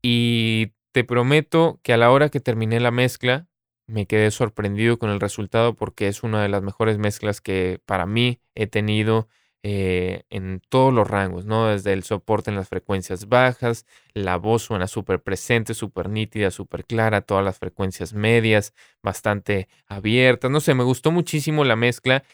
Y 0.00 0.72
te 0.92 1.04
prometo 1.04 1.80
que 1.82 1.92
a 1.92 1.98
la 1.98 2.10
hora 2.10 2.30
que 2.30 2.40
terminé 2.40 2.80
la 2.80 2.90
mezcla, 2.90 3.48
me 3.86 4.06
quedé 4.06 4.30
sorprendido 4.30 4.98
con 4.98 5.10
el 5.10 5.20
resultado 5.20 5.74
porque 5.74 6.08
es 6.08 6.22
una 6.22 6.40
de 6.40 6.48
las 6.48 6.62
mejores 6.62 6.96
mezclas 6.96 7.42
que 7.42 7.82
para 7.84 8.06
mí 8.06 8.40
he 8.54 8.66
tenido 8.66 9.28
eh, 9.66 10.24
en 10.28 10.60
todos 10.68 10.92
los 10.92 11.08
rangos, 11.08 11.46
¿no? 11.46 11.68
Desde 11.68 11.94
el 11.94 12.02
soporte 12.04 12.50
en 12.50 12.56
las 12.56 12.68
frecuencias 12.68 13.30
bajas, 13.30 13.86
la 14.12 14.36
voz 14.36 14.64
suena 14.64 14.86
súper 14.86 15.22
presente, 15.22 15.72
súper 15.72 16.10
nítida, 16.10 16.50
súper 16.50 16.84
clara, 16.84 17.22
todas 17.22 17.42
las 17.42 17.58
frecuencias 17.58 18.12
medias, 18.12 18.74
bastante 19.02 19.68
abiertas, 19.86 20.50
no 20.50 20.60
sé, 20.60 20.74
me 20.74 20.84
gustó 20.84 21.10
muchísimo 21.12 21.64
la 21.64 21.76
mezcla 21.76 22.24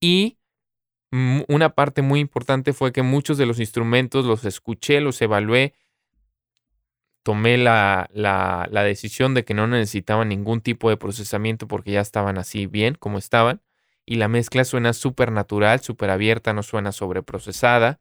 y 0.00 0.38
una 1.12 1.76
parte 1.76 2.02
muy 2.02 2.18
importante 2.18 2.72
fue 2.72 2.90
que 2.92 3.02
muchos 3.02 3.38
de 3.38 3.46
los 3.46 3.60
instrumentos 3.60 4.24
los 4.24 4.44
escuché, 4.44 5.00
los 5.00 5.22
evalué, 5.22 5.74
tomé 7.22 7.56
la, 7.56 8.10
la, 8.12 8.68
la 8.72 8.82
decisión 8.82 9.34
de 9.34 9.44
que 9.44 9.54
no 9.54 9.68
necesitaban 9.68 10.28
ningún 10.28 10.60
tipo 10.60 10.90
de 10.90 10.96
procesamiento 10.96 11.68
porque 11.68 11.92
ya 11.92 12.00
estaban 12.00 12.36
así 12.36 12.66
bien 12.66 12.96
como 12.96 13.16
estaban 13.18 13.60
y 14.06 14.16
la 14.16 14.28
mezcla 14.28 14.64
suena 14.64 14.92
súper 14.92 15.32
natural, 15.32 15.80
súper 15.80 16.10
abierta, 16.10 16.52
no 16.52 16.62
suena 16.62 16.92
sobreprocesada. 16.92 18.00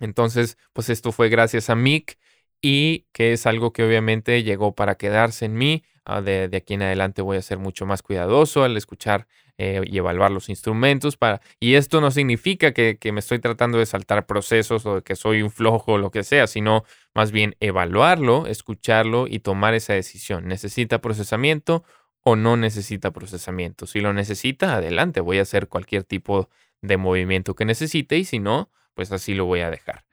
Entonces, 0.00 0.58
pues 0.72 0.90
esto 0.90 1.12
fue 1.12 1.28
gracias 1.28 1.70
a 1.70 1.74
Mick 1.74 2.18
y 2.60 3.06
que 3.12 3.32
es 3.32 3.46
algo 3.46 3.72
que 3.72 3.84
obviamente 3.84 4.42
llegó 4.42 4.74
para 4.74 4.96
quedarse 4.96 5.46
en 5.46 5.54
mí. 5.54 5.84
Ah, 6.04 6.22
de, 6.22 6.48
aquí 6.56 6.74
en 6.74 6.82
adelante 6.82 7.20
voy 7.20 7.36
a 7.36 7.42
ser 7.42 7.58
mucho 7.58 7.84
más 7.84 8.02
cuidadoso 8.02 8.64
al 8.64 8.76
escuchar 8.76 9.26
eh, 9.58 9.82
y 9.84 9.98
evaluar 9.98 10.30
los 10.30 10.48
instrumentos. 10.48 11.16
Para, 11.16 11.40
y 11.60 11.74
esto 11.74 12.00
no 12.00 12.10
significa 12.10 12.72
que, 12.72 12.96
que, 12.98 13.12
me 13.12 13.20
estoy 13.20 13.40
tratando 13.40 13.78
de 13.78 13.86
saltar 13.86 14.26
procesos 14.26 14.86
o 14.86 15.02
que 15.02 15.16
soy 15.16 15.42
un 15.42 15.50
flojo 15.50 15.92
o 15.92 15.98
lo 15.98 16.10
que 16.10 16.24
sea, 16.24 16.46
sino 16.46 16.84
más 17.14 17.30
bien 17.30 17.56
evaluarlo, 17.60 18.46
escucharlo 18.46 19.26
y 19.28 19.40
tomar 19.40 19.74
esa 19.74 19.92
decisión. 19.92 20.46
¿Necesita 20.46 21.00
procesamiento 21.00 21.84
o 22.28 22.36
no 22.36 22.56
necesita 22.56 23.10
procesamiento. 23.10 23.86
Si 23.86 24.00
lo 24.00 24.12
necesita, 24.12 24.76
adelante, 24.76 25.20
voy 25.20 25.38
a 25.38 25.42
hacer 25.42 25.68
cualquier 25.68 26.04
tipo 26.04 26.50
de 26.82 26.96
movimiento 26.96 27.54
que 27.54 27.64
necesite 27.64 28.18
y 28.18 28.24
si 28.24 28.38
no, 28.38 28.70
pues 28.94 29.10
así 29.12 29.34
lo 29.34 29.46
voy 29.46 29.60
a 29.60 29.70
dejar. 29.70 30.04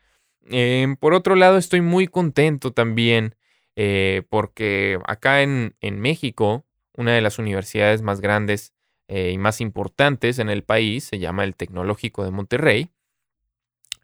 Em, 0.47 0.95
por 0.95 1.13
otro 1.13 1.35
lado, 1.35 1.57
estoy 1.57 1.81
muy 1.81 2.07
contento 2.07 2.71
también 2.71 3.35
eh, 3.75 4.23
porque 4.29 4.99
acá 5.07 5.41
en, 5.41 5.73
México, 5.81 6.65
una 6.93 7.13
de 7.13 7.21
las 7.21 7.39
universidades 7.39 8.01
más 8.01 8.21
grandes 8.21 8.73
eh, 9.07 9.31
y 9.33 9.37
más 9.37 9.59
importantes 9.59 10.39
en 10.39 10.49
el 10.49 10.63
país 10.63 11.03
se 11.03 11.19
llama 11.19 11.43
el 11.43 11.55
Tecnológico 11.55 12.23
de 12.23 12.31
Monterrey. 12.31 12.89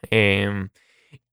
Em, 0.10 0.70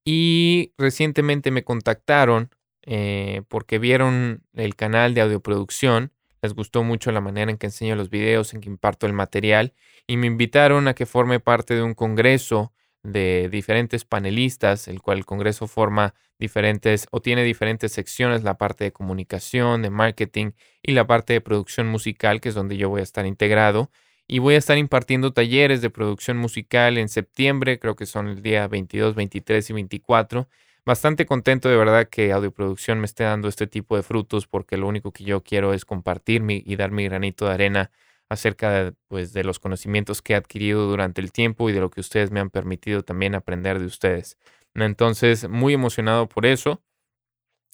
y 0.05 0.73
recientemente 0.79 1.51
me 1.51 1.65
contactaron 1.65 2.51
eh, 2.83 3.43
porque 3.49 3.79
vieron 3.79 4.45
el 4.55 4.77
canal 4.77 5.15
de 5.15 5.23
audioproducción 5.23 6.13
les 6.43 6.55
gustó 6.55 6.83
mucho 6.83 7.13
la 7.13 7.21
manera 7.21 7.51
en 7.51 7.59
que 7.59 7.67
enseño 7.67 7.97
los 7.97 8.11
videos, 8.11 8.55
en 8.55 8.61
que 8.61 8.69
imparto 8.69 9.07
el 9.07 9.13
material 9.13 9.75
y 10.07 10.17
me 10.17 10.27
invitaron 10.27 10.89
a 10.89 10.95
que 10.95 11.07
forme 11.07 11.41
parte 11.41 11.75
de 11.75 11.83
un 11.83 11.95
congreso 11.95 12.73
de 13.03 13.49
diferentes 13.51 14.05
panelistas, 14.05 14.89
el 14.89 15.01
cual 15.03 15.19
el 15.19 15.27
Congreso 15.27 15.67
forma 15.67 16.15
diferentes 16.39 17.07
o 17.11 17.21
tiene 17.21 17.45
diferentes 17.45 17.93
secciones, 17.93 18.43
la 18.43 18.59
parte 18.59 18.85
de 18.85 18.93
comunicación, 18.93 19.83
de 19.83 19.91
marketing 19.91 20.53
y 20.83 20.93
la 20.93 21.07
parte 21.07 21.33
de 21.33 21.41
producción 21.41 21.87
musical, 21.89 22.41
que 22.41 22.51
es 22.51 22.55
donde 22.55 22.77
yo 22.77 22.89
voy 22.89 23.01
a 23.01 23.05
estar 23.05 23.27
integrado. 23.27 23.91
Y 24.27 24.41
voy 24.41 24.55
a 24.55 24.59
estar 24.59 24.77
impartiendo 24.77 25.33
talleres 25.33 25.81
de 25.81 25.91
producción 25.91 26.37
musical 26.37 26.99
en 26.99 27.09
septiembre, 27.09 27.79
creo 27.79 27.97
que 27.97 28.05
son 28.05 28.29
el 28.29 28.43
día 28.43 28.69
22, 28.69 29.15
23 29.15 29.71
y 29.71 29.73
24. 29.73 30.49
Bastante 30.89 31.27
contento 31.27 31.69
de 31.69 31.77
verdad 31.77 32.09
que 32.09 32.33
Audioproducción 32.33 32.99
me 32.99 33.05
esté 33.05 33.25
dando 33.25 33.49
este 33.49 33.67
tipo 33.67 33.95
de 33.95 34.03
frutos 34.03 34.47
porque 34.47 34.79
lo 34.79 34.89
único 34.89 35.13
que 35.13 35.23
yo 35.23 35.43
quiero 35.43 35.75
es 35.75 35.85
compartir 35.85 36.43
y 36.49 36.77
dar 36.77 36.93
mi 36.93 37.05
granito 37.05 37.45
de 37.45 37.53
arena 37.53 37.91
acerca 38.31 38.71
de, 38.71 38.95
pues, 39.07 39.35
de 39.35 39.45
los 39.45 39.59
conocimientos 39.59 40.23
que 40.23 40.33
he 40.33 40.37
adquirido 40.37 40.87
durante 40.87 41.21
el 41.21 41.31
tiempo 41.31 41.69
y 41.69 41.75
de 41.75 41.81
lo 41.81 41.91
que 41.91 42.01
ustedes 42.01 42.31
me 42.31 42.41
han 42.41 42.49
permitido 42.49 43.03
también 43.03 43.35
aprender 43.35 43.79
de 43.81 43.85
ustedes. 43.85 44.39
Entonces, 44.75 45.47
muy 45.47 45.75
emocionado 45.75 46.27
por 46.27 46.47
eso. 46.47 46.81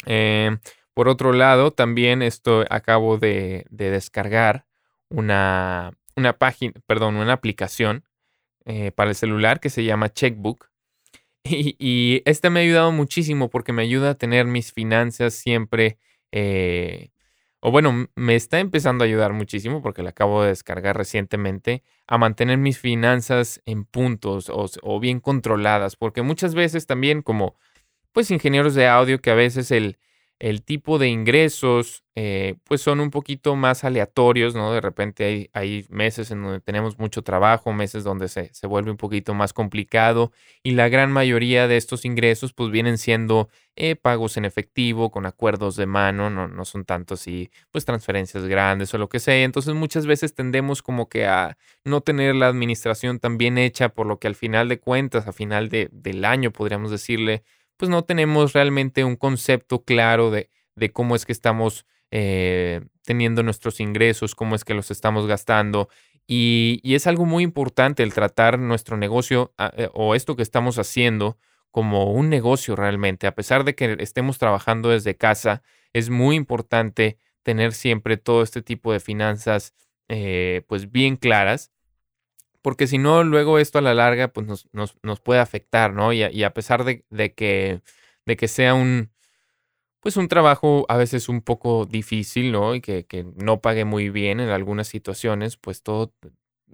Eh, 0.06 0.58
por 0.92 1.08
otro 1.08 1.32
lado, 1.32 1.70
también 1.70 2.20
esto 2.20 2.64
acabo 2.68 3.18
de, 3.18 3.64
descargar 3.70 4.66
una, 5.08 5.92
una, 6.16 6.32
página, 6.32 6.72
perdón, 6.88 7.14
una 7.14 7.34
aplicación 7.34 8.02
eh, 8.64 8.90
para 8.90 9.10
el 9.10 9.14
celular 9.14 9.60
que 9.60 9.70
se 9.70 9.84
llama 9.84 10.08
Checkbook. 10.08 10.73
Y, 11.44 12.22
esta 12.24 12.50
me 12.50 12.60
ha 12.60 12.62
ayudado 12.62 12.92
muchísimo 12.92 13.50
porque 13.50 13.72
me 13.72 13.82
ayuda 13.82 14.10
a 14.10 14.14
tener 14.14 14.46
mis 14.46 14.72
finanzas 14.72 15.34
siempre 15.34 15.98
eh, 16.32 17.10
o 17.66 17.70
bueno, 17.70 18.08
me 18.14 18.34
está 18.34 18.60
empezando 18.60 19.04
a 19.04 19.06
ayudar 19.06 19.32
muchísimo 19.32 19.80
porque 19.80 20.02
la 20.02 20.10
acabo 20.10 20.42
de 20.42 20.50
descargar 20.50 20.98
recientemente, 20.98 21.82
a 22.06 22.18
mantener 22.18 22.58
mis 22.58 22.78
finanzas 22.78 23.62
en 23.64 23.86
puntos 23.86 24.52
o, 24.52 25.00
bien 25.00 25.18
controladas, 25.18 25.96
porque 25.96 26.20
muchas 26.20 26.54
veces 26.54 26.86
también 26.86 27.22
como 27.22 27.56
pues 28.12 28.30
ingenieros 28.30 28.74
de 28.74 28.86
audio 28.86 29.18
que 29.18 29.30
a 29.30 29.34
veces 29.34 29.70
el, 29.70 29.96
el 30.44 30.62
tipo 30.62 30.98
de 30.98 31.08
ingresos 31.08 32.04
eh, 32.14 32.56
pues 32.64 32.82
son 32.82 33.00
un 33.00 33.10
poquito 33.10 33.56
más 33.56 33.82
aleatorios, 33.82 34.54
¿no? 34.54 34.74
De 34.74 34.82
repente 34.82 35.24
hay, 35.24 35.50
hay 35.54 35.86
meses 35.88 36.30
en 36.30 36.42
donde 36.42 36.60
tenemos 36.60 36.98
mucho 36.98 37.22
trabajo, 37.22 37.72
meses 37.72 38.04
donde 38.04 38.28
se, 38.28 38.52
se, 38.52 38.66
vuelve 38.66 38.90
un 38.90 38.98
poquito 38.98 39.32
más 39.32 39.54
complicado 39.54 40.32
y 40.62 40.72
la 40.72 40.90
gran 40.90 41.10
mayoría 41.10 41.66
de 41.66 41.78
estos 41.78 42.04
ingresos 42.04 42.52
pues 42.52 42.70
vienen 42.70 42.98
siendo 42.98 43.48
eh, 43.74 43.96
pagos 43.96 44.36
en 44.36 44.44
efectivo, 44.44 45.10
con 45.10 45.24
acuerdos 45.24 45.76
de 45.76 45.86
mano, 45.86 46.28
no, 46.28 46.46
no 46.46 46.66
son 46.66 46.84
tantos 46.84 47.26
y 47.26 47.50
pues 47.70 47.86
transferencias 47.86 48.44
grandes 48.44 48.92
o 48.92 48.98
lo 48.98 49.08
que 49.08 49.20
sea. 49.20 49.44
Entonces 49.44 49.72
muchas 49.74 50.04
veces 50.04 50.34
tendemos 50.34 50.82
como 50.82 51.08
que 51.08 51.24
a 51.24 51.56
no 51.84 52.02
tener 52.02 52.34
la 52.34 52.48
administración 52.48 53.18
tan 53.18 53.38
bien 53.38 53.56
hecha, 53.56 53.88
por 53.88 54.06
lo 54.06 54.18
que 54.18 54.26
al 54.26 54.34
final 54.34 54.68
de 54.68 54.78
cuentas, 54.78 55.26
a 55.26 55.32
final 55.32 55.70
de, 55.70 55.88
del 55.90 56.26
año 56.26 56.50
podríamos 56.52 56.90
decirle, 56.90 57.44
pues 57.76 57.88
no 57.88 58.04
tenemos 58.04 58.52
realmente 58.52 59.04
un 59.04 59.16
concepto 59.16 59.84
claro 59.84 60.30
de, 60.30 60.50
de 60.76 60.92
cómo 60.92 61.16
es 61.16 61.26
que 61.26 61.32
estamos 61.32 61.86
eh, 62.16 62.80
teniendo 63.04 63.42
nuestros 63.42 63.80
ingresos, 63.80 64.36
cómo 64.36 64.54
es 64.54 64.64
que 64.64 64.74
los 64.74 64.90
estamos 64.92 65.26
gastando. 65.26 65.88
Y, 66.26 66.80
es 66.84 67.06
algo 67.06 67.26
muy 67.26 67.42
importante 67.42 68.02
el 68.02 68.14
tratar 68.14 68.58
nuestro 68.58 68.96
negocio 68.96 69.52
ah, 69.58 69.72
eh, 69.76 69.88
o 69.92 70.14
esto 70.14 70.36
que 70.36 70.42
estamos 70.42 70.78
haciendo 70.78 71.38
como 71.70 72.12
un 72.12 72.30
negocio 72.30 72.76
realmente. 72.76 73.26
A 73.26 73.34
pesar 73.34 73.64
de 73.64 73.74
que 73.74 73.96
estemos 73.98 74.38
trabajando 74.38 74.90
desde 74.90 75.16
casa, 75.16 75.62
es 75.92 76.08
muy 76.08 76.36
importante 76.36 77.18
tener 77.42 77.72
siempre 77.72 78.16
todo 78.16 78.42
este 78.42 78.62
tipo 78.62 78.92
de 78.92 79.00
finanzas 79.00 79.74
eh, 80.08 80.62
pues 80.68 80.92
bien 80.92 81.16
claras, 81.16 81.72
porque 82.64 82.86
si 82.86 82.96
no, 82.96 83.24
luego 83.24 83.58
esto 83.58 83.78
a 83.78 83.82
la 83.82 83.92
larga 83.92 84.28
pues 84.28 84.46
nos, 84.46 84.66
nos, 84.72 85.20
puede 85.20 85.38
afectar, 85.40 85.92
¿no? 85.92 86.14
Y 86.14 86.22
a, 86.22 86.46
a 86.46 86.54
pesar 86.54 86.84
de, 86.84 87.04
de, 87.10 87.34
que, 87.34 87.82
de 88.24 88.36
que 88.38 88.48
sea 88.48 88.72
un, 88.72 89.10
pues 90.00 90.16
un 90.16 90.28
trabajo 90.28 90.86
a 90.88 90.96
veces 90.96 91.28
un 91.28 91.42
poco 91.42 91.84
difícil, 91.84 92.52
¿no? 92.52 92.74
Y 92.74 92.80
que, 92.80 93.26
no 93.36 93.60
pague 93.60 93.84
muy 93.84 94.08
bien 94.08 94.40
en 94.40 94.48
algunas 94.48 94.88
situaciones, 94.88 95.58
pues 95.58 95.82
todo, 95.82 96.14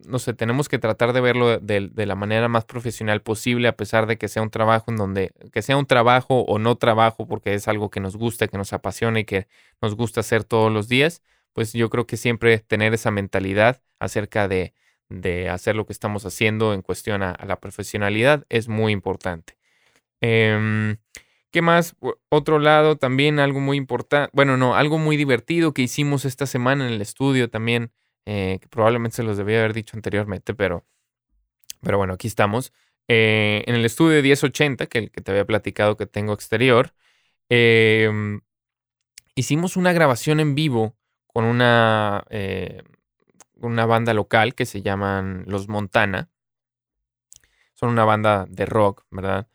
no 0.07 0.21
sé, 0.21 0.33
tenemos 0.33 0.69
que 0.69 0.79
tratar 0.79 1.13
de 1.13 1.21
verlo 1.21 1.59
de, 1.59 1.91
la 2.07 2.15
manera 2.15 2.47
más 2.47 2.67
profesional 2.67 3.21
posible, 3.23 3.67
a 3.67 3.77
pesar 3.77 4.07
de 4.07 4.17
que 4.17 4.29
sea 4.29 4.43
un 4.43 4.51
trabajo 4.51 4.93
en 4.93 4.97
donde, 4.97 5.33
que 5.53 5.61
sea 5.61 5.77
un 5.77 5.87
trabajo 5.87 6.43
o 6.43 6.61
no 6.61 6.77
trabajo, 6.77 7.27
porque 7.27 7.55
es 7.55 7.67
algo 7.67 7.91
que 7.91 7.99
nos 7.99 8.15
gusta, 8.17 8.47
que 8.47 8.59
nos 8.59 8.73
apasiona 8.73 9.19
y 9.19 9.25
que 9.25 9.49
nos 9.83 9.97
gusta 9.97 10.21
hacer 10.21 10.45
todos 10.45 10.71
los 10.71 10.87
días, 10.89 11.21
pues 11.53 11.73
yo 11.73 11.91
creo 11.91 12.07
que 12.07 12.17
siempre 12.17 12.61
tener 12.61 12.95
esa 12.95 13.11
mentalidad 13.11 13.83
acerca 13.99 14.47
de, 14.47 14.73
hacer 15.51 15.77
lo 15.77 15.87
que 15.87 15.93
estamos 15.93 16.25
haciendo 16.27 16.75
en 16.75 16.83
cuestión 16.83 17.23
a, 17.23 17.37
la 17.47 17.61
profesionalidad 17.61 18.47
es 18.49 18.69
muy 18.69 18.93
importante. 18.93 19.57
Em, 20.21 20.99
¿Qué 21.51 21.63
más? 21.63 21.97
Otro 22.29 22.61
lado, 22.61 22.97
también 22.97 23.41
algo 23.41 23.59
muy 23.61 23.77
importante, 23.77 24.31
bueno, 24.33 24.57
no, 24.57 24.77
algo 24.77 24.99
muy 24.99 25.17
divertido 25.17 25.75
que 25.75 25.83
hicimos 25.83 26.25
esta 26.25 26.47
semana 26.47 26.87
en 26.87 26.93
el 26.95 27.01
estudio 27.03 27.51
también, 27.51 27.93
eh, 28.27 28.59
que 28.61 28.69
probablemente 28.69 29.17
se 29.17 29.23
los 29.25 29.37
debía 29.37 29.59
haber 29.59 29.73
dicho 29.75 29.97
anteriormente, 29.97 30.55
pero, 30.55 30.87
pero 31.83 31.99
bueno, 31.99 32.15
aquí 32.15 32.29
estamos. 32.29 32.73
Eh, 33.09 33.65
en 33.67 33.75
el 33.75 33.85
estudio 33.85 34.23
1080, 34.23 34.87
que 34.87 34.99
el 34.99 35.11
que 35.11 35.21
te 35.23 35.33
había 35.33 35.45
platicado 35.45 35.97
que 35.97 36.07
tengo 36.07 36.33
exterior, 36.33 36.95
em, 37.49 38.41
hicimos 39.35 39.77
una 39.77 39.93
grabación 39.93 40.39
en 40.41 40.55
vivo 40.55 40.97
con 41.27 41.45
una, 41.45 42.25
eh, 42.31 42.83
una 43.61 43.87
banda 43.87 44.15
local 44.15 44.55
que 44.55 44.67
se 44.67 44.83
llaman 44.83 45.45
Los 45.47 45.69
Montana. 45.69 46.31
Son 47.75 47.91
una 47.91 48.05
banda 48.05 48.47
de 48.49 48.67
rock, 48.67 49.05
¿verdad? 49.11 49.49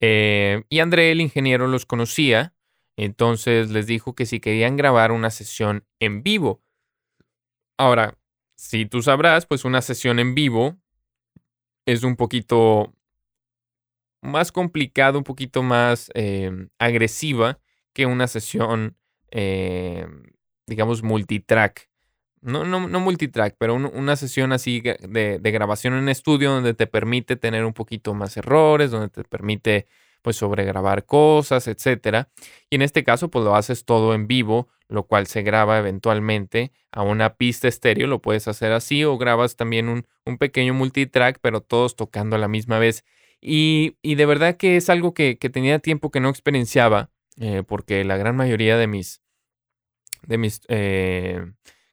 Eh, 0.00 0.64
y 0.68 0.80
André, 0.80 1.12
el 1.12 1.20
ingeniero, 1.20 1.68
los 1.68 1.86
conocía, 1.86 2.54
entonces 2.96 3.70
les 3.70 3.86
dijo 3.86 4.14
que 4.14 4.26
si 4.26 4.40
querían 4.40 4.76
grabar 4.76 5.12
una 5.12 5.30
sesión 5.30 5.86
en 6.00 6.22
vivo. 6.22 6.62
Ahora, 7.78 8.18
si 8.56 8.86
tú 8.86 9.02
sabrás, 9.02 9.46
pues 9.46 9.64
una 9.64 9.80
sesión 9.80 10.18
en 10.18 10.34
vivo 10.34 10.76
es 11.86 12.02
un 12.04 12.16
poquito 12.16 12.94
más 14.22 14.52
complicado, 14.52 15.18
un 15.18 15.24
poquito 15.24 15.62
más 15.62 16.10
em, 16.14 16.68
agresiva 16.78 17.60
que 17.92 18.06
una 18.06 18.28
sesión, 18.28 18.96
em, 19.30 20.22
digamos, 20.66 21.02
multitrack. 21.02 21.90
No, 22.42 22.64
no, 22.64 22.88
no 22.88 23.00
multitrack, 23.00 23.54
pero 23.56 23.76
una 23.76 24.16
sesión 24.16 24.52
así 24.52 24.80
de, 24.80 25.38
de, 25.38 25.50
grabación 25.52 25.94
en 25.94 26.08
estudio 26.08 26.50
donde 26.50 26.74
te 26.74 26.88
permite 26.88 27.36
tener 27.36 27.64
un 27.64 27.72
poquito 27.72 28.14
más 28.14 28.36
errores, 28.36 28.90
donde 28.90 29.08
te 29.08 29.22
permite 29.22 29.86
pues 30.22 30.36
sobregrabar 30.36 31.04
cosas, 31.06 31.68
etcétera. 31.68 32.30
Y 32.68 32.76
en 32.76 32.82
este 32.82 33.04
caso, 33.04 33.30
pues 33.30 33.44
lo 33.44 33.54
haces 33.54 33.84
todo 33.84 34.14
en 34.14 34.26
vivo, 34.26 34.68
lo 34.88 35.04
cual 35.06 35.28
se 35.28 35.42
graba 35.42 35.78
eventualmente 35.78 36.72
a 36.90 37.02
una 37.02 37.36
pista 37.36 37.68
estéreo, 37.68 38.06
lo 38.08 38.20
puedes 38.20 38.48
hacer 38.48 38.72
así, 38.72 39.04
o 39.04 39.18
grabas 39.18 39.56
también 39.56 39.88
un, 39.88 40.06
un 40.24 40.38
pequeño 40.38 40.74
multitrack, 40.74 41.38
pero 41.40 41.60
todos 41.60 41.96
tocando 41.96 42.36
a 42.36 42.38
la 42.40 42.48
misma 42.48 42.78
vez. 42.78 43.04
Y, 43.40 43.98
y 44.02 44.16
de 44.16 44.26
verdad 44.26 44.56
que 44.56 44.76
es 44.76 44.90
algo 44.90 45.14
que, 45.14 45.38
que 45.38 45.50
tenía 45.50 45.78
tiempo 45.78 46.10
que 46.10 46.20
no 46.20 46.28
experienciaba, 46.28 47.10
eh, 47.38 47.62
porque 47.66 48.04
la 48.04 48.16
gran 48.16 48.36
mayoría 48.36 48.76
de 48.76 48.86
mis, 48.86 49.22
de 50.26 50.38
mis 50.38 50.60
eh, 50.68 51.44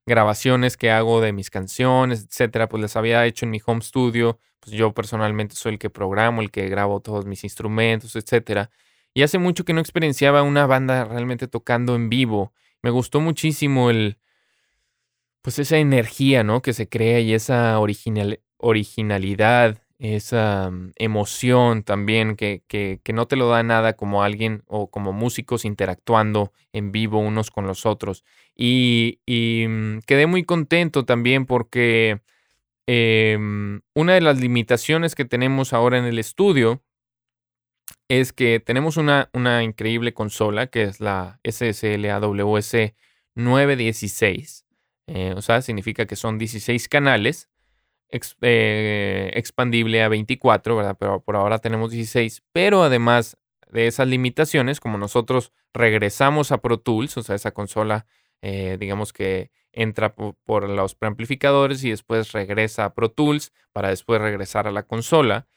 grabaciones 0.09 0.75
que 0.75 0.91
hago 0.91 1.21
de 1.21 1.31
mis 1.31 1.49
canciones, 1.49 2.25
etcétera, 2.25 2.67
pues 2.67 2.81
las 2.81 2.97
había 2.97 3.25
hecho 3.25 3.45
en 3.45 3.51
mi 3.51 3.61
home 3.65 3.81
studio. 3.81 4.39
Pues 4.59 4.75
yo 4.75 4.93
personalmente 4.93 5.55
soy 5.55 5.73
el 5.73 5.79
que 5.79 5.89
programo, 5.89 6.41
el 6.41 6.51
que 6.51 6.67
grabo 6.67 6.99
todos 6.99 7.25
mis 7.25 7.45
instrumentos, 7.45 8.17
etcétera. 8.17 8.69
Y 9.13 9.23
hace 9.23 9.37
mucho 9.37 9.63
que 9.63 9.73
no 9.73 9.79
experienciaba 9.79 10.43
una 10.43 10.65
banda 10.67 11.05
realmente 11.05 11.47
tocando 11.47 11.95
en 11.95 12.09
vivo. 12.09 12.53
Me 12.81 12.89
gustó 12.89 13.21
muchísimo 13.21 13.89
el, 13.89 14.17
pues 15.41 15.59
esa 15.59 15.77
energía, 15.77 16.43
¿no? 16.43 16.61
Que 16.61 16.73
se 16.73 16.89
crea 16.89 17.19
y 17.21 17.33
esa 17.33 17.79
original, 17.79 18.41
originalidad 18.57 19.79
esa 19.99 20.71
mm, 20.71 20.93
emoción 20.95 21.83
también 21.83 22.35
que, 22.35 22.63
que, 22.67 23.01
que, 23.03 23.13
no 23.13 23.27
te 23.27 23.35
lo 23.35 23.49
da 23.49 23.61
nada 23.63 23.93
como 23.93 24.23
alguien 24.23 24.63
o 24.67 24.89
como 24.89 25.13
músicos 25.13 25.65
interactuando 25.65 26.53
en 26.73 26.91
vivo 26.91 27.19
unos 27.19 27.51
con 27.51 27.67
los 27.67 27.85
otros. 27.85 28.23
Y, 28.55 29.19
mm, 29.67 29.99
quedé 30.07 30.25
muy 30.25 30.43
contento 30.43 31.05
también 31.05 31.45
porque 31.45 32.21
em, 32.87 33.81
una 33.93 34.13
de 34.15 34.21
las 34.21 34.39
limitaciones 34.39 35.15
que 35.15 35.25
tenemos 35.25 35.73
ahora 35.73 35.97
en 35.99 36.05
el 36.05 36.19
estudio 36.19 36.81
es 38.09 38.33
que 38.33 38.59
tenemos 38.59 38.97
una, 38.97 39.29
una 39.33 39.63
increíble 39.63 40.13
consola 40.13 40.67
que 40.67 40.83
es 40.83 40.99
la 40.99 41.39
SSL 41.43 42.05
AWS 42.09 42.93
916. 43.35 44.65
Eh, 45.07 45.33
o 45.35 45.41
sea, 45.41 45.61
significa 45.61 46.05
que 46.05 46.15
son 46.15 46.37
16 46.37 46.87
canales 46.87 47.49
eh, 48.11 49.31
expandible 49.33 50.03
a 50.03 50.09
24, 50.09 50.75
¿verdad? 50.75 50.97
Pero 50.99 51.21
por 51.21 51.35
ahora 51.35 51.59
tenemos 51.59 51.91
16. 51.91 52.43
Pero 52.51 52.83
además 52.83 53.37
de 53.71 53.87
esas 53.87 54.07
limitaciones, 54.07 54.79
como 54.79 54.97
nosotros 54.97 55.51
regresamos 55.73 56.51
a 56.51 56.57
Pro 56.59 56.79
Tools, 56.79 57.17
o 57.17 57.23
sea, 57.23 57.35
esa 57.35 57.51
consola 57.51 58.05
eh, 58.41 58.77
digamos 58.79 59.11
que 59.13 59.51
entra 59.71 60.15
por, 60.15 60.69
los 60.69 60.95
preamplificadores 60.95 61.83
y 61.83 61.89
después 61.91 62.31
regresa 62.31 62.85
a 62.85 62.93
Pro 62.93 63.11
Tools 63.11 63.53
para 63.73 63.89
después 63.89 64.21
regresar 64.21 64.67
a 64.67 64.71
la 64.71 64.83
consola. 64.83 65.47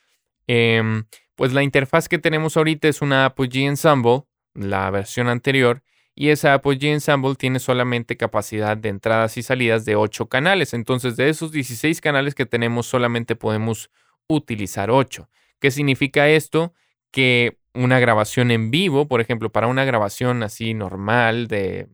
Em, 0.47 1.05
pues 1.35 1.53
la 1.53 1.62
interfaz 1.62 2.09
que 2.09 2.19
tenemos 2.19 2.57
ahorita 2.57 2.88
es 2.88 3.01
una 3.03 3.27
Apogee 3.27 3.67
Ensemble, 3.67 4.25
la 4.55 4.91
versión 4.91 5.29
anterior, 5.29 5.83
y 6.14 6.29
esa 6.29 6.55
Apogee 6.55 6.92
Ensemble 6.92 7.35
tiene 7.37 7.59
solamente 7.59 8.16
capacidad 8.16 8.77
de 8.77 8.90
entradas 8.90 9.37
y 9.38 9.42
salidas 9.42 9.85
de 9.85 9.96
8 9.96 10.27
canales. 10.29 10.75
Entonces, 10.75 11.16
de 11.16 11.31
esos 11.31 11.53
16 11.53 12.01
canales 12.01 12.35
que 12.35 12.44
tenemos, 12.44 12.87
solamente 12.87 13.35
podemos 13.35 13.90
utilizar 14.29 14.90
8. 14.90 15.29
¿Qué 15.59 15.70
significa 15.70 16.29
esto? 16.29 16.75
Que 17.11 17.59
una 17.75 17.98
grabación 17.98 18.51
en 18.51 18.70
vivo, 18.70 19.09
por 19.09 19.20
ejemplo, 19.20 19.51
para 19.51 19.68
una 19.68 19.85
grabación 19.85 20.42
así 20.42 20.75
normal 20.75 21.48
de, 21.48 21.88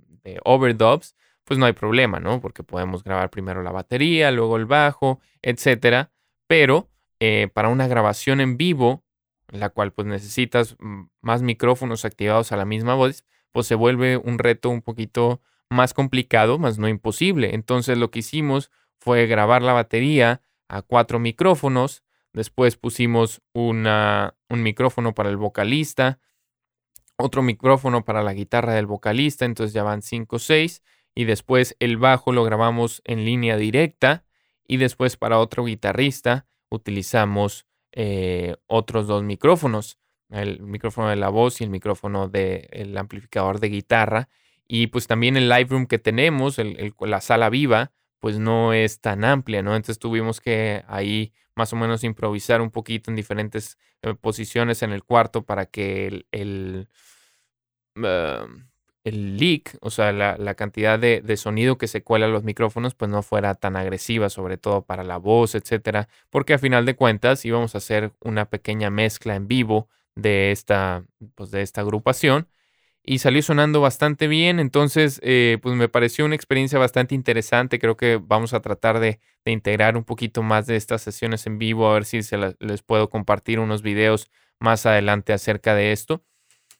overdubs, 0.44 1.14
pues 1.44 1.58
no 1.58 1.66
hay 1.66 1.72
problema, 1.72 2.20
¿no? 2.20 2.40
Porque 2.40 2.62
podemos 2.62 3.04
grabar 3.04 3.30
primero 3.30 3.62
la 3.62 3.70
batería, 3.70 4.30
luego 4.30 4.56
el 4.56 4.66
bajo, 4.66 5.20
etcétera. 5.42 6.10
Pero 6.46 6.90
eh, 7.20 7.48
para 7.54 7.68
una 7.68 7.86
grabación 7.86 8.40
en 8.40 8.56
vivo, 8.56 9.04
la 9.48 9.70
cual 9.70 9.92
pues 9.92 10.06
necesitas 10.06 10.76
más 11.22 11.42
micrófonos 11.42 12.04
activados 12.04 12.52
a 12.52 12.56
la 12.56 12.64
misma 12.64 12.94
voz, 12.94 13.24
pues 13.52 13.66
se 13.66 13.74
vuelve 13.74 14.16
un 14.16 14.38
reto 14.38 14.70
un 14.70 14.82
poquito 14.82 15.40
más 15.70 15.94
complicado, 15.94 16.58
más 16.58 16.78
no 16.78 16.88
imposible. 16.88 17.54
Entonces 17.54 17.98
lo 17.98 18.10
que 18.10 18.20
hicimos 18.20 18.70
fue 18.98 19.26
grabar 19.26 19.62
la 19.62 19.72
batería 19.72 20.42
a 20.68 20.82
cuatro 20.82 21.18
micrófonos, 21.18 22.02
después 22.32 22.76
pusimos 22.76 23.42
un 23.52 23.86
micrófono 24.50 25.14
para 25.14 25.30
el 25.30 25.36
vocalista, 25.36 26.20
otro 27.16 27.42
micrófono 27.42 28.04
para 28.04 28.22
la 28.22 28.32
guitarra 28.32 28.74
del 28.74 28.86
vocalista, 28.86 29.44
entonces 29.44 29.72
ya 29.72 29.82
van 29.82 30.02
cinco 30.02 30.36
o 30.36 30.38
seis, 30.38 30.82
y 31.14 31.24
después 31.24 31.74
el 31.80 31.96
bajo 31.96 32.32
lo 32.32 32.44
grabamos 32.44 33.02
en 33.04 33.24
línea 33.24 33.56
directa, 33.56 34.24
y 34.66 34.76
después 34.76 35.16
para 35.16 35.38
otro 35.38 35.64
guitarrista 35.64 36.46
utilizamos 36.70 37.66
eh, 37.92 38.56
otros 38.66 39.06
dos 39.06 39.22
micrófonos, 39.24 39.98
el 40.30 40.60
micrófono 40.60 41.08
de 41.08 41.16
la 41.16 41.28
voz 41.28 41.60
y 41.60 41.64
el 41.64 41.70
micrófono 41.70 42.28
del 42.28 42.96
amplificador 42.96 43.60
de 43.60 43.68
guitarra. 43.68 44.28
Y 44.66 44.88
pues 44.88 45.06
también 45.06 45.36
el 45.36 45.48
live 45.48 45.66
room 45.70 45.86
que 45.86 45.98
tenemos, 45.98 46.58
la 47.00 47.20
sala 47.20 47.48
viva, 47.50 47.92
pues 48.18 48.38
no 48.38 48.72
es 48.72 49.00
tan 49.00 49.24
amplia, 49.24 49.62
¿no? 49.62 49.74
Entonces 49.76 49.98
tuvimos 49.98 50.40
que 50.40 50.84
ahí 50.88 51.32
más 51.54 51.72
o 51.72 51.76
menos 51.76 52.04
improvisar 52.04 52.60
un 52.60 52.70
poquito 52.70 53.10
en 53.10 53.16
diferentes 53.16 53.78
eh, 54.02 54.14
posiciones 54.14 54.82
en 54.82 54.92
el 54.92 55.04
cuarto 55.04 55.44
para 55.44 55.66
que 55.66 56.24
el, 56.32 56.88
el 59.08 59.36
leak, 59.36 59.76
o 59.80 59.90
sea, 59.90 60.12
la, 60.12 60.54
cantidad 60.54 60.98
de, 60.98 61.36
sonido 61.36 61.78
que 61.78 61.88
se 61.88 62.02
cuela 62.02 62.26
a 62.26 62.28
los 62.28 62.44
micrófonos, 62.44 62.94
pues 62.94 63.10
no 63.10 63.22
fuera 63.22 63.54
tan 63.54 63.76
agresiva, 63.76 64.28
sobre 64.28 64.58
todo 64.58 64.82
para 64.82 65.04
la 65.04 65.16
voz, 65.16 65.54
etcétera, 65.54 66.08
porque 66.30 66.54
a 66.54 66.58
final 66.58 66.86
de 66.86 66.96
cuentas 66.96 67.44
íbamos 67.44 67.74
a 67.74 67.78
hacer 67.78 68.12
una 68.20 68.46
pequeña 68.50 68.90
mezcla 68.90 69.34
en 69.34 69.48
vivo 69.48 69.88
de 70.20 70.52
esta, 70.52 71.04
pues 71.34 71.50
de 71.50 71.62
esta 71.62 71.80
agrupación 71.80 72.48
y 73.08 73.20
salió 73.20 73.40
sonando 73.40 73.80
bastante 73.80 74.28
bien, 74.28 74.60
entonces 74.60 75.18
eh, 75.22 75.56
pues 75.62 75.74
me 75.74 75.88
pareció 75.88 76.26
una 76.26 76.34
experiencia 76.34 76.78
bastante 76.78 77.14
interesante, 77.14 77.78
creo 77.78 77.96
que 77.96 78.20
vamos 78.22 78.52
a 78.52 78.60
tratar 78.60 79.00
de, 79.00 79.18
integrar 79.46 79.96
un 79.96 80.04
poquito 80.04 80.42
más 80.42 80.66
de 80.66 80.76
estas 80.76 81.00
sesiones 81.00 81.46
en 81.46 81.58
vivo, 81.58 81.88
a 81.88 81.94
ver 81.94 82.04
si 82.04 82.22
se 82.22 82.36
les 82.36 82.82
puedo 82.82 83.08
compartir 83.08 83.60
unos 83.60 83.80
videos 83.80 84.30
más 84.58 84.84
adelante 84.84 85.32
acerca 85.32 85.74
de 85.74 85.92
esto. 85.92 86.22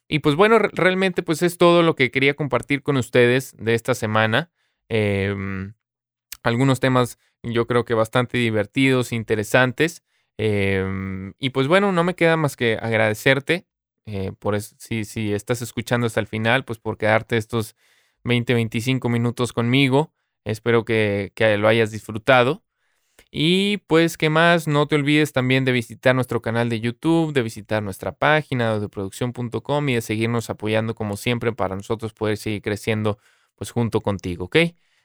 Y 0.07 0.19
pues 0.19 0.35
bueno, 0.35 0.59
realmente 0.59 1.23
pues 1.23 1.41
es 1.41 1.57
todo 1.57 1.81
lo 1.81 1.95
que 1.95 2.11
quería 2.11 2.35
compartir 2.35 2.83
con 2.83 2.97
ustedes 2.97 3.55
de 3.57 3.73
esta 3.73 3.95
semana. 3.95 4.51
Em, 4.87 5.73
algunos 6.43 6.79
temas 6.79 7.17
yo 7.41 7.65
creo 7.65 7.85
que 7.85 7.95
bastante 7.95 8.37
divertidos, 8.37 9.13
interesantes. 9.13 10.03
Em, 10.41 11.33
y 11.37 11.49
pues 11.49 11.67
bueno, 11.67 11.91
no 11.91 12.05
me 12.05 12.15
queda 12.15 12.37
más 12.37 12.55
que 12.55 12.77
agradecerte 12.81 13.67
eh, 14.05 14.31
por 14.39 14.59
si, 14.61 15.03
si 15.03 15.33
estás 15.33 15.61
escuchando 15.61 16.07
hasta 16.07 16.21
el 16.21 16.27
final, 16.27 16.63
pues 16.63 16.79
por 16.79 16.97
quedarte 16.97 17.35
estos 17.35 17.75
20, 18.23 18.53
25 18.53 19.09
minutos 19.09 19.51
conmigo. 19.51 20.13
Espero 20.45 20.85
que, 20.85 21.33
lo 21.59 21.67
hayas 21.67 21.91
disfrutado. 21.91 22.63
Y 23.31 23.79
pues, 23.87 24.17
¿qué 24.17 24.29
más? 24.29 24.67
No 24.67 24.87
te 24.87 24.95
olvides 24.95 25.33
también 25.33 25.65
de 25.65 25.73
visitar 25.73 26.15
nuestro 26.15 26.41
canal 26.41 26.69
de 26.69 26.79
YouTube, 26.79 27.33
de 27.33 27.41
visitar 27.41 27.83
nuestra 27.83 28.13
página 28.13 28.79
de 28.79 28.87
producción.com 28.87 29.89
y 29.89 29.95
de 29.95 30.01
seguirnos 30.01 30.49
apoyando 30.49 30.95
como 30.95 31.17
siempre 31.17 31.51
para 31.51 31.75
nosotros 31.75 32.13
poder 32.13 32.37
seguir 32.37 32.61
creciendo 32.61 33.19
pues 33.57 33.71
junto 33.71 33.99
contigo, 33.99 34.45
¿ok? 34.45 34.57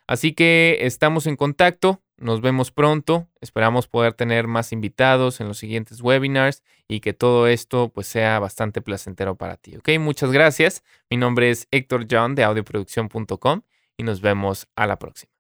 Así 0.07 0.33
que 0.33 0.79
estamos 0.83 1.27
en 1.27 1.35
contacto, 1.35 2.04
nos 2.17 2.41
vemos 2.41 2.71
pronto, 2.71 3.29
esperamos 3.41 3.89
poder 3.89 4.15
tener 4.15 4.47
más 4.47 4.73
invitados 4.73 5.41
en 5.41 5.49
los 5.49 5.59
siguientes 5.59 6.01
webinars 6.01 6.63
y 6.89 7.01
que 7.01 7.13
todo 7.13 7.47
esto 7.47 7.91
pues 7.93 8.07
sea 8.07 8.39
bastante 8.39 8.81
placentero 8.81 9.37
para 9.37 9.57
ti, 9.57 9.77
¿ok? 9.77 9.91
Muchas 9.99 10.31
gracias, 10.33 10.83
mi 11.11 11.17
nombre 11.17 11.51
es 11.51 11.69
Héctor 11.71 12.07
John 12.11 12.35
de 12.35 12.45
audioproducción.com 12.45 13.63
y 13.97 14.03
nos 14.03 14.21
vemos 14.21 14.69
a 14.77 14.87
la 14.87 14.99
próxima. 14.99 15.34